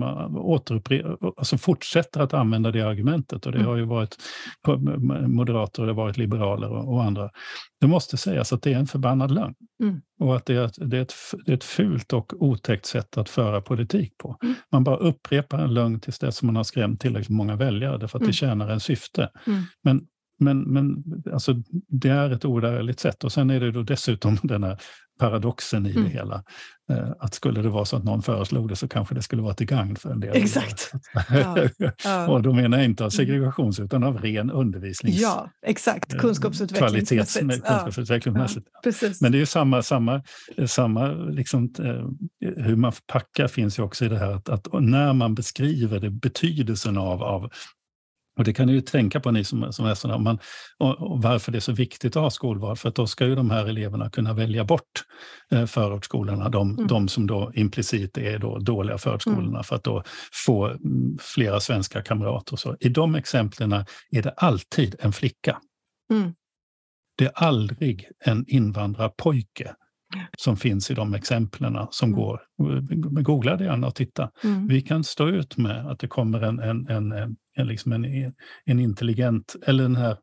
[1.37, 3.69] alltså fortsätter att använda det argumentet och det mm.
[3.69, 4.17] har ju varit
[5.27, 7.29] moderater och det har varit liberaler och, och andra.
[7.81, 10.01] Det måste sägas att det är en förbannad lögn mm.
[10.19, 11.13] och att det är, ett, det, är ett,
[11.45, 14.37] det är ett fult och otäckt sätt att föra politik på.
[14.43, 14.55] Mm.
[14.71, 18.21] Man bara upprepar en lögn tills dess man har skrämt tillräckligt många väljare därför att
[18.21, 18.33] det mm.
[18.33, 19.29] tjänar en syfte.
[19.47, 19.63] Mm.
[19.83, 20.07] Men
[20.39, 21.03] men, men
[21.33, 21.55] alltså,
[21.87, 23.23] det är ett oärligt sätt.
[23.23, 24.77] Och sen är det då dessutom den här
[25.19, 26.03] paradoxen i mm.
[26.03, 26.43] det hela.
[26.89, 29.53] Eh, att skulle det vara så att någon föreslog det så kanske det skulle vara
[29.53, 30.35] till gagn för en del.
[30.35, 30.91] Exakt.
[32.03, 32.27] Ja.
[32.27, 33.11] och då menar jag inte av mm.
[33.11, 35.21] segregations utan av ren undervisnings...
[35.21, 36.13] Ja, exakt.
[36.13, 37.39] Eh, Kunskapsutvecklingsmässigt.
[37.65, 38.67] kunskapsutvecklingsmässigt.
[38.83, 38.91] Ja.
[39.21, 40.23] Men det är ju samma, samma,
[40.67, 45.13] samma liksom, eh, hur man packar finns ju också i det här att, att när
[45.13, 47.51] man beskriver det, betydelsen av, av
[48.37, 50.39] och det kan ni ju tänka på ni som, som är sådana, man,
[50.77, 53.35] och, och, varför det är så viktigt att ha skolval, för att då ska ju
[53.35, 55.03] de här eleverna kunna välja bort
[55.51, 56.87] eh, förortsskolorna, de, mm.
[56.87, 59.63] de som då implicit är då dåliga förortsskolorna, mm.
[59.63, 60.03] för att då
[60.45, 62.53] få mm, flera svenska kamrater.
[62.53, 62.75] Och så.
[62.79, 63.73] I de exemplen
[64.11, 65.57] är det alltid en flicka.
[66.11, 66.33] Mm.
[67.17, 69.75] Det är aldrig en invandrarpojke
[70.37, 72.19] som finns i de exemplen som mm.
[72.19, 72.41] går.
[73.21, 74.31] Googla det gärna och titta.
[74.43, 74.67] Mm.
[74.67, 78.33] Vi kan stå ut med att det kommer en, en, en, en, liksom en,
[78.65, 80.17] en intelligent, eller den här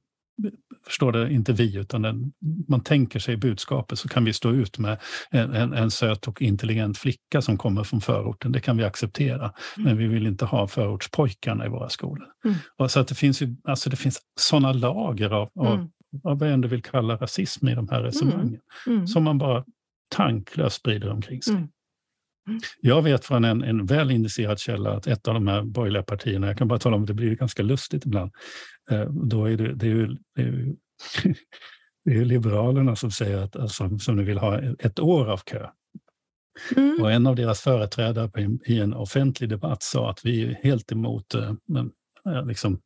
[0.87, 2.33] förstår det, inte vi, utan den,
[2.69, 4.99] man tänker sig budskapet så kan vi stå ut med
[5.31, 8.53] en, en, en, söt och intelligent flicka som kommer från förorten.
[8.53, 9.89] Det kan vi acceptera, mm.
[9.89, 12.27] men vi vill inte ha förortspojkarna i våra skolor.
[12.45, 12.57] Mm.
[12.77, 15.89] Och så att det finns ju, alltså det finns sådana lager av, av, mm.
[16.25, 18.97] av vad jag ändå vill kalla rasism i de här resonemangen, mm.
[18.97, 19.07] mm.
[19.07, 19.65] som man bara
[20.09, 21.55] tanklöst sprider omkring sig.
[22.81, 26.47] Jag vet från en, en väl initierad källa att ett av de här borgerliga partierna,
[26.47, 28.33] jag kan bara tala om att det blir ganska lustigt ibland,
[28.91, 30.75] eh, då är det, det, är ju, det, är ju,
[32.05, 35.67] det är Liberalerna som säger att alltså, som nu vill ha ett år av kö.
[36.77, 37.03] Mm.
[37.03, 41.35] Och en av deras företrädare i en offentlig debatt sa att vi är helt emot,
[41.35, 41.55] eh,
[42.47, 42.81] liksom,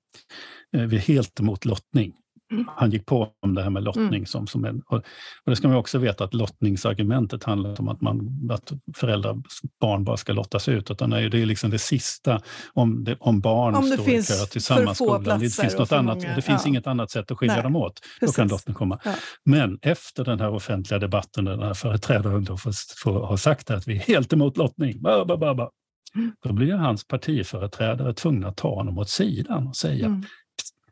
[0.77, 2.15] eh, vi är helt emot lottning.
[2.55, 2.69] Mm.
[2.77, 4.07] Han gick på om det här med lottning.
[4.07, 4.27] Mm.
[4.27, 8.01] Som, som en, och, och det ska man också veta att lottningsargumentet handlar om att,
[8.01, 9.43] man, att föräldrar,
[9.81, 10.91] barn bara ska lottas ut.
[10.91, 12.41] Utan det är, det är liksom det sista
[12.73, 15.39] om, det, om barn om det står i kö till samma skola.
[15.39, 16.69] Det finns, något annat, många, det finns ja.
[16.69, 18.01] inget annat sätt att skilja Nej, dem åt.
[18.21, 19.01] Då kan lottning komma.
[19.05, 19.15] Ja.
[19.45, 22.73] Men efter den här offentliga debatten, där den här företrädaren då får,
[23.03, 25.71] får, har sagt att vi är helt emot lottning, ba, ba, ba, ba.
[26.15, 26.33] Mm.
[26.45, 30.25] Då blir hans partiföreträdare tvungna att ta honom åt sidan och säga mm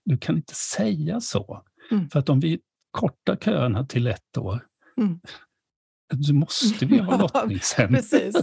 [0.05, 1.63] du kan inte säga så.
[1.91, 2.11] Mm.
[2.11, 2.61] För att om vi
[2.91, 4.61] kortar köerna till ett år,
[4.99, 5.21] mm.
[6.29, 7.89] då måste vi ha lottning sen.
[7.89, 8.37] Precis.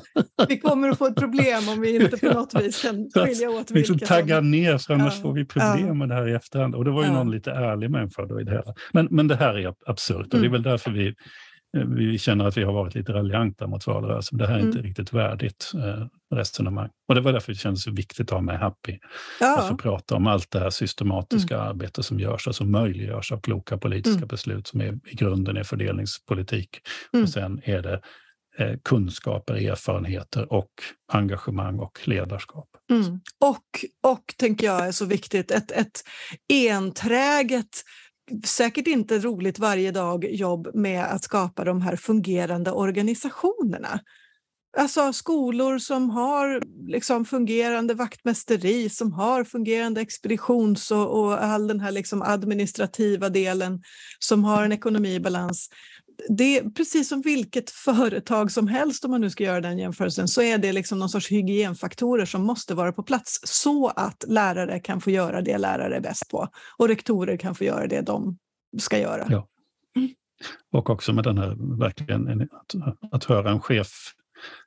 [0.48, 3.72] Vi kommer att få ett problem om vi inte på något vis kan skilja åt
[3.72, 5.22] vilka liksom tagga ner, för annars ja.
[5.22, 6.76] får vi problem med det här i efterhand.
[6.76, 7.14] Och det var ju ja.
[7.14, 8.73] någon lite ärlig människa då i det hela.
[8.94, 10.52] Men, men det här är absurt och det är mm.
[10.52, 11.15] väl därför vi
[11.74, 14.38] vi känner att vi har varit lite raljanta mot valrörelsen.
[14.38, 14.68] Det här är mm.
[14.70, 16.06] inte riktigt värdigt eh,
[16.36, 16.90] resonemang.
[17.08, 18.98] Och det var därför det kändes så viktigt att ha med Happy.
[19.40, 19.60] Ja.
[19.60, 21.68] Att få prata om allt det här systematiska mm.
[21.68, 24.28] arbete som görs och som möjliggörs av kloka politiska mm.
[24.28, 26.70] beslut som är, i grunden är fördelningspolitik.
[27.14, 27.24] Mm.
[27.24, 28.02] Och sen är det
[28.58, 30.72] eh, kunskaper, erfarenheter och
[31.12, 32.70] engagemang och ledarskap.
[32.91, 33.20] Mm.
[33.40, 36.04] Och, och, tänker jag är så viktigt, ett, ett
[36.54, 37.84] enträget
[38.45, 43.99] säkert inte roligt varje dag jobb med att skapa de här fungerande organisationerna.
[44.77, 51.80] Alltså skolor som har liksom fungerande vaktmästeri, som har fungerande expeditions och, och all den
[51.80, 53.81] här liksom administrativa delen,
[54.19, 55.69] som har en ekonomi i balans
[56.28, 60.28] det är precis som vilket företag som helst, om man nu ska göra den jämförelsen,
[60.28, 64.80] så är det liksom någon sorts hygienfaktorer som måste vara på plats så att lärare
[64.80, 66.48] kan få göra det lärare är bäst på
[66.78, 68.38] och rektorer kan få göra det de
[68.80, 69.28] ska göra.
[69.30, 69.48] Ja.
[69.96, 70.10] Mm.
[70.72, 72.76] Och också med den här, verkligen, att,
[73.12, 74.14] att höra en chef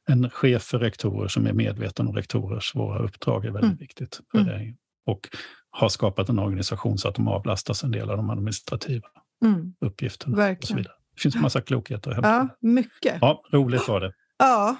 [0.08, 3.76] en chef för rektorer som är medveten om rektorers svåra uppdrag är väldigt mm.
[3.76, 4.20] viktigt.
[4.34, 4.76] Mm.
[5.06, 5.28] Och
[5.70, 9.08] har skapat en organisation så att de avlastas en del av de administrativa
[9.44, 9.74] mm.
[9.80, 10.36] uppgifterna.
[10.36, 10.58] Verkligen.
[10.58, 11.01] Och så vidare.
[11.14, 12.28] Det finns massa klokheter att hämta.
[12.28, 13.18] Ja, mycket.
[13.20, 14.12] Ja, roligt var det.
[14.38, 14.76] Ja.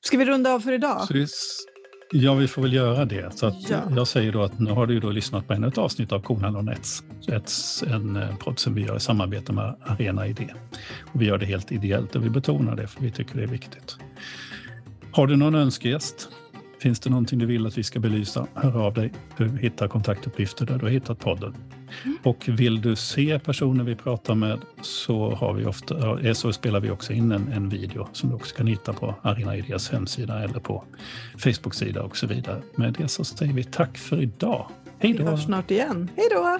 [0.00, 1.06] Ska vi runda av för idag?
[1.10, 1.28] Det,
[2.12, 3.38] ja, vi får väl göra det.
[3.38, 3.80] Så ja.
[3.96, 6.56] Jag säger då att nu har du då lyssnat på ännu ett avsnitt av Konan
[6.56, 7.02] och Nets.
[7.28, 7.50] Ett,
[7.86, 10.54] en eh, podd som vi gör i samarbete med Arena Idé.
[11.14, 13.46] Och vi gör det helt ideellt och vi betonar det för vi tycker det är
[13.46, 13.96] viktigt.
[15.12, 16.28] Har du någon önskegäst?
[16.80, 18.46] Finns det någonting du vill att vi ska belysa?
[18.54, 19.12] Hör av dig.
[19.36, 21.54] Du hittar kontaktuppgifter där du har hittat podden.
[22.04, 22.18] Mm.
[22.22, 26.80] Och vill du se personer vi pratar med så, har vi ofta, eh, så spelar
[26.80, 30.42] vi också in en, en video som du också kan hitta på Arena Ideas hemsida
[30.42, 30.84] eller på
[31.38, 32.62] Facebook-sida och så vidare.
[32.74, 34.66] Med det så säger vi tack för idag.
[34.98, 35.24] Hej då!
[35.24, 36.10] Vi hörs snart igen.
[36.16, 36.58] Hej då!